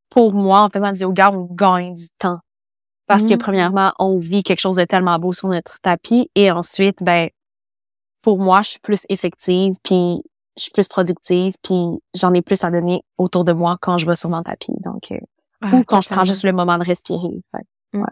[0.10, 2.40] pour moi, en faisant du yoga, on gagne du temps.
[3.12, 3.40] Parce que mmh.
[3.40, 7.28] premièrement, on vit quelque chose de tellement beau sur notre tapis et ensuite, ben,
[8.22, 10.22] pour moi, je suis plus effective, puis
[10.58, 14.06] je suis plus productive, puis j'en ai plus à donner autour de moi quand je
[14.06, 14.76] vais sur mon tapis.
[14.86, 15.18] Donc, euh,
[15.74, 17.42] ou quand je prends juste le moment de respirer.
[17.92, 18.06] Mmh.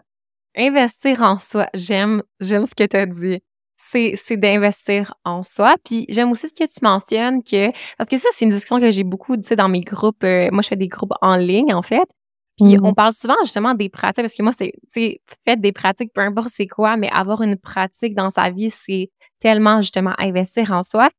[0.54, 3.40] Investir en soi, j'aime, j'aime ce que tu as dit
[3.82, 5.76] c'est d'investir en soi.
[5.82, 8.90] Puis j'aime aussi ce que tu mentionnes que parce que ça c'est une discussion que
[8.90, 11.72] j'ai beaucoup tu sais dans mes groupes euh, moi je fais des groupes en ligne
[11.72, 12.08] en fait.
[12.60, 12.94] Puis on mmh.
[12.94, 16.50] parle souvent justement des pratiques parce que moi c'est tu fait des pratiques peu importe
[16.52, 21.10] c'est quoi mais avoir une pratique dans sa vie c'est tellement justement investir en soi.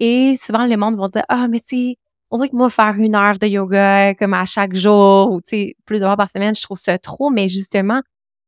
[0.00, 1.96] Et souvent le monde va dire ah mais tu sais
[2.30, 5.50] on dirait que moi faire une heure de yoga comme à chaque jour ou tu
[5.50, 8.00] sais plusieurs fois par semaine je trouve ça trop mais justement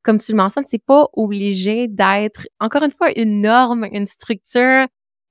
[0.07, 4.87] comme tu le mentionnes, c'est pas obligé d'être, encore une fois, une norme, une structure.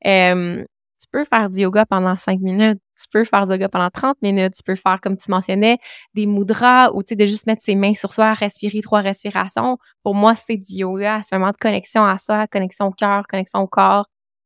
[0.05, 0.65] Euh,
[0.99, 4.21] tu peux faire du yoga pendant cinq minutes, tu peux faire du yoga pendant 30
[4.21, 5.79] minutes, tu peux faire, comme tu mentionnais,
[6.13, 9.77] des mudras ou, tu sais, de juste mettre ses mains sur soi, respirer trois respirations.
[10.03, 13.59] Pour moi, c'est du yoga, c'est vraiment de connexion à soi, connexion au cœur, connexion
[13.61, 14.05] au corps.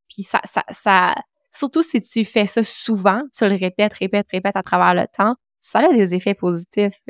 [0.09, 1.15] Puis ça, ça, ça,
[1.51, 5.35] surtout si tu fais ça souvent, tu le répètes, répètes, répètes à travers le temps,
[5.59, 7.01] ça a des effets positifs.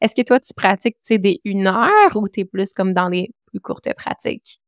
[0.00, 3.30] Est-ce que toi, tu pratiques des une heure ou tu es plus comme dans les
[3.46, 4.60] plus courtes pratiques?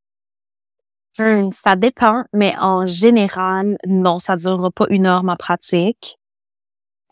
[1.19, 6.20] Hum, ça dépend, mais en général, non, ça ne durera pas une heure ma pratique.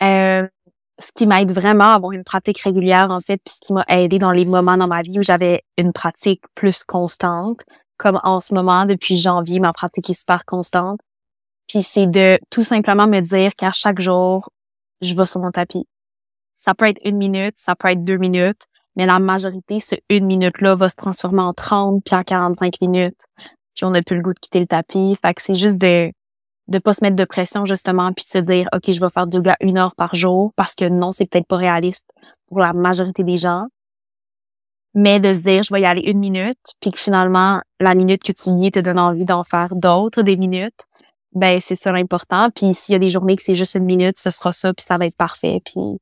[0.03, 0.47] Euh,
[1.01, 3.85] ce qui m'aide vraiment à avoir une pratique régulière, en fait, puis ce qui m'a
[3.89, 7.61] aidé dans les moments dans ma vie où j'avais une pratique plus constante,
[7.97, 11.01] comme en ce moment, depuis janvier, ma pratique est super constante.
[11.69, 14.51] Puis c'est de tout simplement me dire qu'à chaque jour,
[15.01, 15.87] je vais sur mon tapis.
[16.57, 20.27] Ça peut être une minute, ça peut être deux minutes, mais la majorité, ce une
[20.27, 23.27] minute-là va se transformer en 30 puis en 45 minutes.
[23.75, 25.15] Puis on n'a plus le goût de quitter le tapis.
[25.23, 26.11] Fait que c'est juste de
[26.69, 29.27] de pas se mettre de pression justement puis de se dire OK, je vais faire
[29.27, 32.07] du yoga une heure par jour parce que non, c'est peut-être pas réaliste
[32.49, 33.67] pour la majorité des gens.
[34.95, 38.23] Mais de se dire je vais y aller une minute puis que finalement la minute
[38.23, 40.81] que tu y es te donne envie d'en faire d'autres des minutes.
[41.33, 42.51] Ben c'est ça l'important.
[42.51, 44.85] Puis s'il y a des journées que c'est juste une minute, ce sera ça puis
[44.85, 45.61] ça va être parfait.
[45.65, 45.99] Puis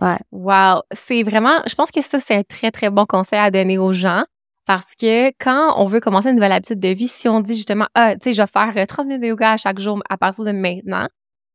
[0.00, 0.18] Ouais.
[0.30, 0.82] Wow.
[0.92, 3.92] C'est vraiment, je pense que ça, c'est un très, très bon conseil à donner aux
[3.92, 4.24] gens.
[4.68, 7.86] Parce que quand on veut commencer une nouvelle habitude de vie, si on dit justement,
[7.94, 10.44] ah, tu sais, je vais faire 30 euh, minutes de yoga chaque jour à partir
[10.44, 11.08] de maintenant,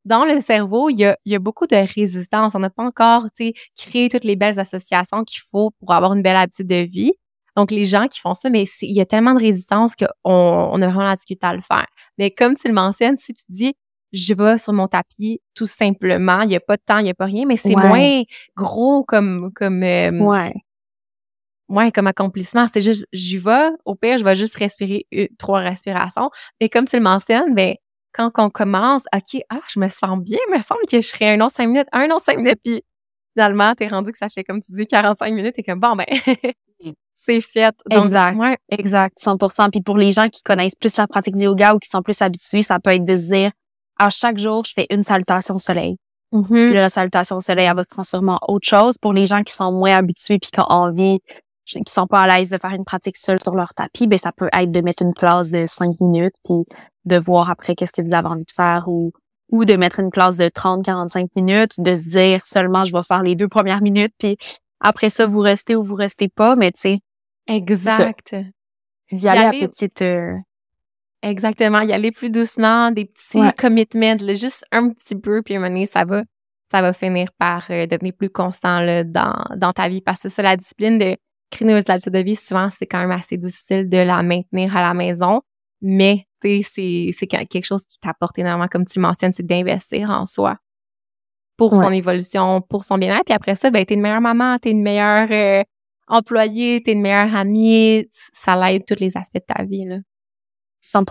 [0.04, 2.56] dans le cerveau, il y a, il y a beaucoup de résistance.
[2.56, 6.14] On n'a pas encore, tu sais, créé toutes les belles associations qu'il faut pour avoir
[6.14, 7.14] une belle habitude de vie.
[7.56, 10.82] Donc, les gens qui font ça, mais il y a tellement de résistance qu'on on
[10.82, 11.86] a vraiment la difficulté à le faire.
[12.18, 13.76] Mais comme tu le mentionnes, si tu dis,
[14.12, 17.12] je vais sur mon tapis tout simplement, il n'y a pas de temps, il n'y
[17.12, 18.24] a pas rien, mais c'est moins
[18.58, 20.54] gros comme, comme, euh, ouais.
[21.70, 22.68] Ouais, comme accomplissement.
[22.68, 25.06] C'est juste, j'y vais, au pire, je vais juste respirer
[25.38, 26.30] trois respirations.
[26.62, 27.76] Mais comme tu le mentionnes, ben,
[28.14, 31.34] quand on commence, OK, ah, je me sens bien, il me semble que je serais
[31.34, 32.84] un autre cinq minutes, un autre cinq minutes, puis
[33.34, 36.06] finalement, t'es rendu que ça fait, comme tu dis, 45 minutes, et comme, bon, ben,
[37.14, 37.76] c'est fait.
[37.90, 38.38] exact.
[38.70, 39.72] Exact, 100%.
[39.72, 42.22] Puis pour les gens qui connaissent plus la pratique du yoga ou qui sont plus
[42.22, 43.52] habitués, ça peut être de se dire,
[44.00, 45.98] à chaque jour, je fais une salutation au soleil.
[46.32, 46.66] Mm-hmm.
[46.66, 48.98] Puis la salutation au soleil, elle va se transformer en autre chose.
[48.98, 51.20] Pour les gens qui sont moins habitués puis qui ont envie,
[51.66, 54.32] qui sont pas à l'aise de faire une pratique seule sur leur tapis, ben ça
[54.32, 56.66] peut être de mettre une classe de 5 minutes puis
[57.06, 59.12] de voir après qu'est-ce que vous avez envie de faire ou
[59.52, 63.22] ou de mettre une classe de 30-45 minutes, de se dire seulement je vais faire
[63.22, 64.38] les deux premières minutes puis
[64.84, 67.00] après ça, vous restez ou vous restez pas, mais tu sais.
[67.48, 68.36] Exact.
[69.12, 70.02] D'y aller, à petite.
[70.02, 70.36] Euh,
[71.22, 71.80] Exactement.
[71.80, 75.74] Y aller plus doucement, des petits commitments, juste un petit peu, puis à un moment
[75.74, 76.24] donné, ça va,
[76.70, 80.02] ça va finir par euh, devenir plus constant là, dans, dans ta vie.
[80.02, 81.16] Parce que ça, la discipline de
[81.56, 84.82] créer nos habitudes de vie, souvent, c'est quand même assez difficile de la maintenir à
[84.82, 85.42] la maison.
[85.82, 90.26] Mais, tu sais, c'est quelque chose qui t'apporte énormément, comme tu mentionnes, c'est d'investir en
[90.26, 90.58] soi
[91.58, 93.26] pour son évolution, pour son bien-être.
[93.26, 95.64] Puis après ça, ben, t'es une meilleure maman, t'es une meilleure euh,
[96.08, 98.08] employée, t'es une meilleure amie.
[98.12, 99.98] Ça l'aide tous les aspects de ta vie, là.
[100.82, 101.04] 100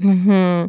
[0.00, 0.68] mm-hmm.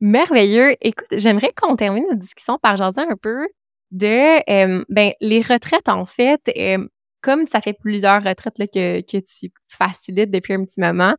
[0.00, 0.76] Merveilleux.
[0.80, 3.48] Écoute, j'aimerais qu'on termine notre discussion par jaser un peu
[3.90, 6.40] de euh, ben, les retraites, en fait.
[6.56, 6.86] Euh,
[7.20, 11.14] comme ça fait plusieurs retraites là, que, que tu facilites depuis un petit moment,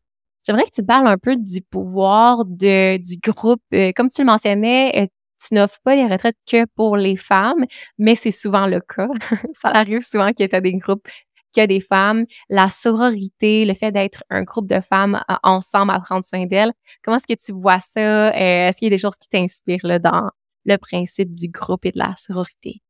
[0.45, 3.61] j'aimerais que tu parles un peu du pouvoir de, du groupe.
[3.95, 5.09] comme tu le mentionnais,
[5.47, 7.65] tu n'offres pas les retraites que pour les femmes,
[7.97, 9.09] mais c'est souvent le cas.
[9.53, 11.07] ça arrive souvent qu'il y ait des groupes
[11.51, 15.35] qu'il y a des femmes, la sororité, le fait d'être un groupe de femmes euh,
[15.43, 16.71] ensemble à prendre soin d'elles.
[17.03, 18.29] Comment est-ce que tu vois ça?
[18.29, 20.29] Euh, est-ce qu'il y a des choses qui t'inspirent dans
[20.65, 22.81] le principe du groupe et de la sororité?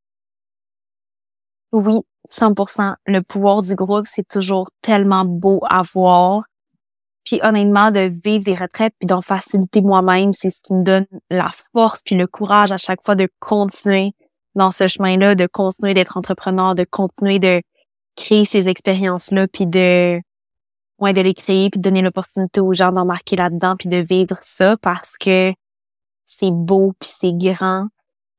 [1.72, 2.94] Oui, 100%.
[3.06, 6.42] Le pouvoir du groupe, c'est toujours tellement beau à voir.
[7.24, 11.06] Puis honnêtement, de vivre des retraites puis d'en faciliter moi-même, c'est ce qui me donne
[11.30, 14.12] la force puis le courage à chaque fois de continuer
[14.54, 17.62] dans ce chemin-là, de continuer d'être entrepreneur, de continuer de
[18.16, 20.20] créer ces expériences-là puis de
[20.98, 24.38] ouais, de les créer puis de donner l'opportunité aux gens d'embarquer là-dedans puis de vivre
[24.42, 25.52] ça parce que
[26.26, 27.88] c'est beau puis c'est grand.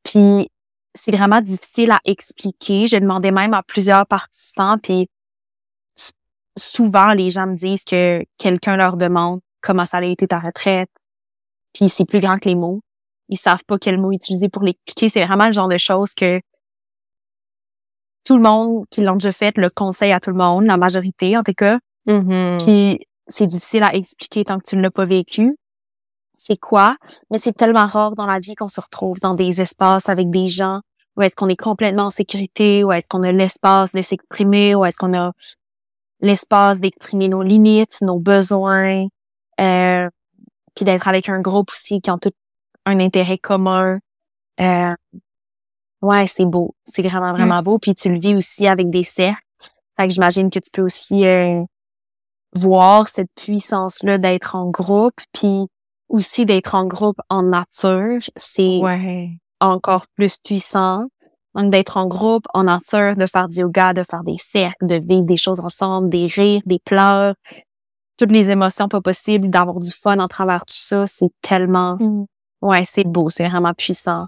[0.03, 0.49] Puis
[0.95, 2.87] c'est vraiment difficile à expliquer.
[2.87, 5.07] Je demandais même à plusieurs participants puis
[6.57, 10.89] souvent les gens me disent que quelqu'un leur demande comment ça a été ta retraite,
[11.73, 12.81] puis c'est plus grand que les mots.
[13.29, 15.09] Ils savent pas quel mot utiliser pour l'expliquer.
[15.09, 16.39] C'est vraiment le genre de choses que
[18.25, 21.35] tout le monde qui l'ont déjà fait le conseille à tout le monde, la majorité
[21.37, 21.79] en tout cas.
[22.07, 22.63] Mm-hmm.
[22.63, 25.55] Puis c'est difficile à expliquer tant que tu ne l'as pas vécu.
[26.45, 26.97] C'est quoi?
[27.31, 30.49] Mais c'est tellement rare dans la vie qu'on se retrouve dans des espaces avec des
[30.49, 30.81] gens
[31.15, 34.83] où est-ce qu'on est complètement en sécurité, où est-ce qu'on a l'espace de s'exprimer, où
[34.83, 35.31] est-ce qu'on a
[36.19, 39.05] l'espace d'exprimer nos limites, nos besoins,
[39.61, 40.09] euh,
[40.75, 42.31] puis d'être avec un groupe aussi qui ont tout
[42.85, 43.99] un intérêt commun.
[44.59, 44.95] Euh,
[46.01, 46.75] ouais, c'est beau.
[46.93, 47.79] C'est vraiment, vraiment beau.
[47.79, 49.39] Puis tu le vis aussi avec des cercles.
[49.97, 51.63] Fait que j'imagine que tu peux aussi euh,
[52.53, 55.67] voir cette puissance-là d'être en groupe, puis
[56.13, 58.21] aussi d'être en groupe en nature.
[58.37, 58.79] C'est
[59.59, 61.07] encore plus puissant.
[61.55, 64.95] Donc, d'être en groupe, en nature, de faire du yoga, de faire des cercles, de
[64.95, 67.35] vivre des choses ensemble, des rires, des pleurs,
[68.17, 72.25] toutes les émotions pas possibles, d'avoir du fun en travers tout ça, c'est tellement, mm.
[72.61, 74.25] ouais, c'est beau, c'est vraiment puissant.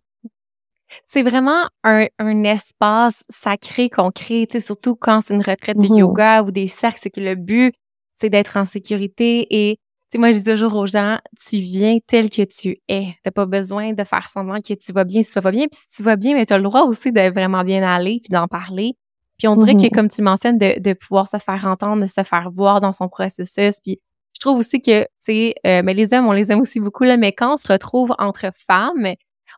[1.08, 6.00] C'est vraiment un, un espace sacré qu'on crée, surtout quand c'est une retraite de mm-hmm.
[6.00, 7.74] yoga ou des cercles, c'est que le but,
[8.20, 9.80] c'est d'être en sécurité et
[10.16, 13.16] moi, je dis toujours aux gens, tu viens tel que tu es.
[13.24, 15.68] T'as pas besoin de faire semblant que tu vas bien si tu vas pas bien.
[15.70, 18.20] Puis si tu vas bien, mais tu as le droit aussi de vraiment bien aller
[18.22, 18.94] puis d'en parler.
[19.38, 19.92] Puis on dirait que, mm-hmm.
[19.92, 23.10] comme tu mentionnes, de, de pouvoir se faire entendre, de se faire voir dans son
[23.10, 23.82] processus.
[23.84, 24.00] Puis
[24.34, 27.04] je trouve aussi que, tu sais, euh, mais les hommes, on les aime aussi beaucoup,
[27.04, 29.14] là, mais quand on se retrouve entre femmes,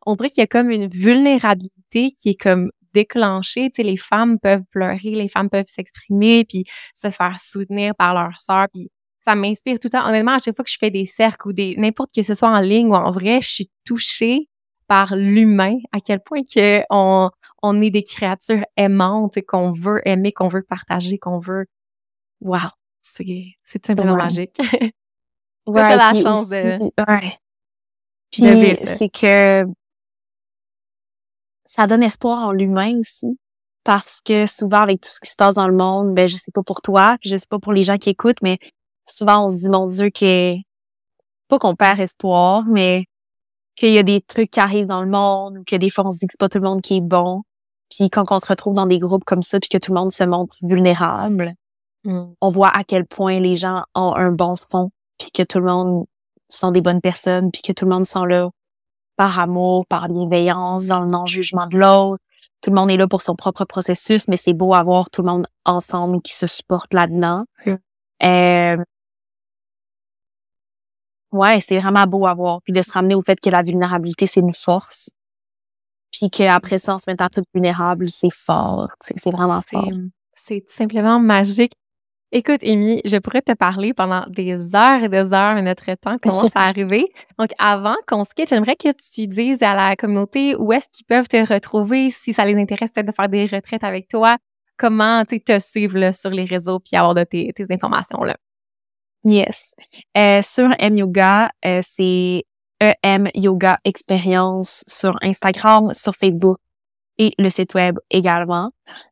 [0.05, 3.69] on dirait qu'il y a comme une vulnérabilité qui est comme déclenchée.
[3.69, 8.13] Tu sais, les femmes peuvent pleurer, les femmes peuvent s'exprimer, puis se faire soutenir par
[8.13, 8.67] leur sœur.
[8.73, 8.89] Puis
[9.27, 10.07] ça m'inspire tout le temps.
[10.07, 12.49] Honnêtement, à chaque fois que je fais des cercles ou des n'importe que ce soit
[12.49, 14.47] en ligne ou en vrai, je suis touchée
[14.87, 17.29] par l'humain, à quel point que on,
[17.61, 21.65] on est des créatures aimantes, qu'on veut aimer, qu'on veut partager, qu'on veut.
[22.39, 22.69] Wow,
[23.01, 23.25] c'est
[23.63, 24.55] c'est simplement magique.
[25.67, 26.79] ouais, la chance de.
[27.05, 27.33] Ouais.
[28.31, 29.65] Puis c'est que
[31.65, 33.37] ça donne espoir en l'humain aussi,
[33.83, 36.51] parce que souvent avec tout ce qui se passe dans le monde, ben je sais
[36.53, 38.57] pas pour toi, puis je sais pas pour les gens qui écoutent, mais
[39.07, 40.55] souvent on se dit mon Dieu que
[41.47, 43.05] pas qu'on perd espoir, mais
[43.75, 46.11] qu'il y a des trucs qui arrivent dans le monde ou que des fois on
[46.11, 47.43] se dit que c'est pas tout le monde qui est bon.
[47.89, 50.11] Puis quand on se retrouve dans des groupes comme ça, puis que tout le monde
[50.11, 51.53] se montre vulnérable,
[52.03, 52.25] mm.
[52.41, 55.65] on voit à quel point les gens ont un bon fond, puis que tout le
[55.65, 56.05] monde
[56.49, 58.49] sont des bonnes personnes, puis que tout le monde sont là
[59.15, 62.21] par amour, par bienveillance, dans le non-jugement de l'autre.
[62.61, 65.29] Tout le monde est là pour son propre processus, mais c'est beau avoir tout le
[65.29, 67.45] monde ensemble qui se supporte là-dedans.
[68.23, 68.77] Euh,
[71.31, 72.61] ouais, c'est vraiment beau à voir.
[72.63, 75.09] Puis de se ramener au fait que la vulnérabilité, c'est une force.
[76.11, 78.89] Puis qu'après ça, en se mettant toute vulnérable, c'est fort.
[79.01, 79.89] C'est vraiment fort.
[80.35, 81.73] C'est tout simplement magique.
[82.33, 86.17] Écoute, Amy, je pourrais te parler pendant des heures et des heures, mais notre temps
[86.21, 87.05] commence à arriver.
[87.39, 91.05] Donc, avant qu'on se quitte, j'aimerais que tu dises à la communauté où est-ce qu'ils
[91.05, 94.37] peuvent te retrouver, si ça les intéresse peut-être de faire des retraites avec toi,
[94.77, 98.35] comment tu te suivre là, sur les réseaux puis avoir de tes, tes informations là.
[99.27, 99.75] Yes.
[100.15, 102.45] Euh, sur M Yoga, euh, c'est
[102.79, 106.59] EM Yoga Experience sur Instagram, sur Facebook
[107.17, 108.71] et le site web également.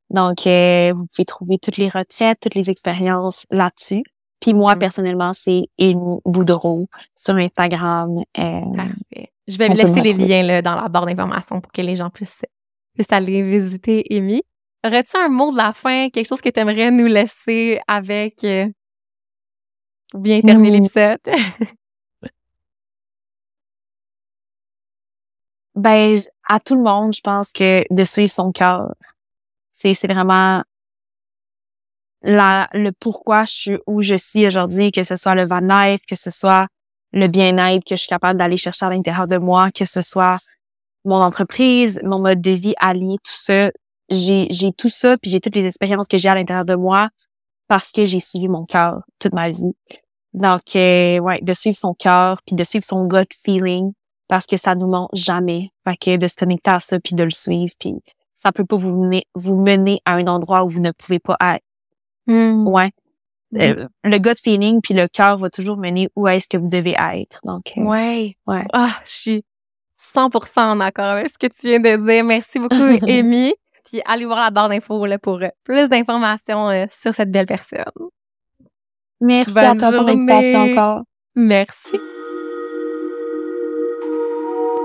[0.09, 4.03] Donc, euh, vous pouvez trouver toutes les recettes, toutes les expériences là-dessus.
[4.39, 4.79] Puis moi, mm.
[4.79, 8.23] personnellement, c'est Amy Boudreau sur Instagram.
[8.33, 9.31] Parfait.
[9.49, 12.09] Je vais me laisser les liens là, dans la barre d'informations pour que les gens
[12.09, 12.45] puissent,
[12.93, 14.43] puissent aller visiter Amy.
[14.85, 18.45] Aurais-tu un mot de la fin, quelque chose que tu aimerais nous laisser avec
[20.13, 20.83] euh, bien terminer mmh.
[20.83, 21.19] l'épisode?
[25.75, 28.93] ben, à tout le monde, je pense que de suivre son cœur,
[29.73, 30.63] c'est c'est vraiment
[32.21, 36.01] la le pourquoi je suis où je suis aujourd'hui, que ce soit le van life,
[36.07, 36.67] que ce soit
[37.13, 40.37] le bien-être que je suis capable d'aller chercher à l'intérieur de moi, que ce soit
[41.05, 43.71] mon entreprise, mon mode de vie allié, tout ça.
[44.09, 47.09] J'ai j'ai tout ça, puis j'ai toutes les expériences que j'ai à l'intérieur de moi
[47.67, 49.73] parce que j'ai suivi mon cœur toute ma vie.
[50.33, 53.93] Donc, euh, ouais, de suivre son cœur, puis de suivre son gut feeling,
[54.27, 55.69] parce que ça nous ment jamais.
[55.87, 57.93] Fait que de se connecter à ça, puis de le suivre, puis
[58.33, 61.37] ça peut pas vous mener, vous mener à un endroit où vous ne pouvez pas
[61.41, 61.63] être.
[62.27, 62.67] Hmm.
[62.67, 62.91] Ouais.
[63.57, 66.95] Euh, le gut feeling puis le cœur va toujours mener où est-ce que vous devez
[67.13, 67.39] être.
[67.45, 68.35] Donc, euh, ouais.
[68.47, 68.65] Ouais.
[68.73, 69.45] Ah, je suis
[69.97, 72.23] 100% en accord avec ce que tu viens de dire.
[72.23, 72.75] Merci beaucoup,
[73.07, 73.53] Amy.
[73.85, 77.83] Puis allez voir la barre d'infos pour plus d'informations sur cette belle personne.
[79.21, 81.01] Merci à toi pour l'invitation encore.
[81.35, 81.99] Merci.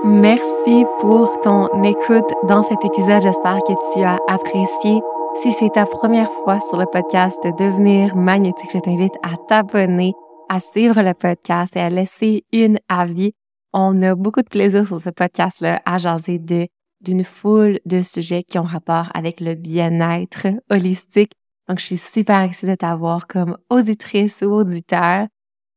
[0.04, 3.22] Merci pour ton écoute dans cet épisode.
[3.22, 5.00] J'espère que tu as apprécié.
[5.34, 10.14] Si c'est ta première fois sur le podcast Devenir magnétique, je t'invite à t'abonner,
[10.48, 13.32] à suivre le podcast et à laisser une avis.
[13.72, 16.66] On a beaucoup de plaisir sur ce podcast-là à jaser de
[17.00, 21.32] d'une foule de sujets qui ont rapport avec le bien-être holistique
[21.70, 25.28] donc, je suis super excitée de t'avoir comme auditrice ou auditeur.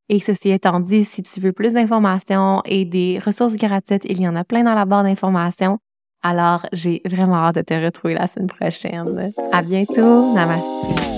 [0.09, 4.27] Et ceci étant dit, si tu veux plus d'informations et des ressources gratuites, il y
[4.27, 5.77] en a plein dans la barre d'informations.
[6.23, 9.33] Alors, j'ai vraiment hâte de te retrouver la semaine prochaine.
[9.51, 10.33] À bientôt.
[10.33, 11.12] Namaste.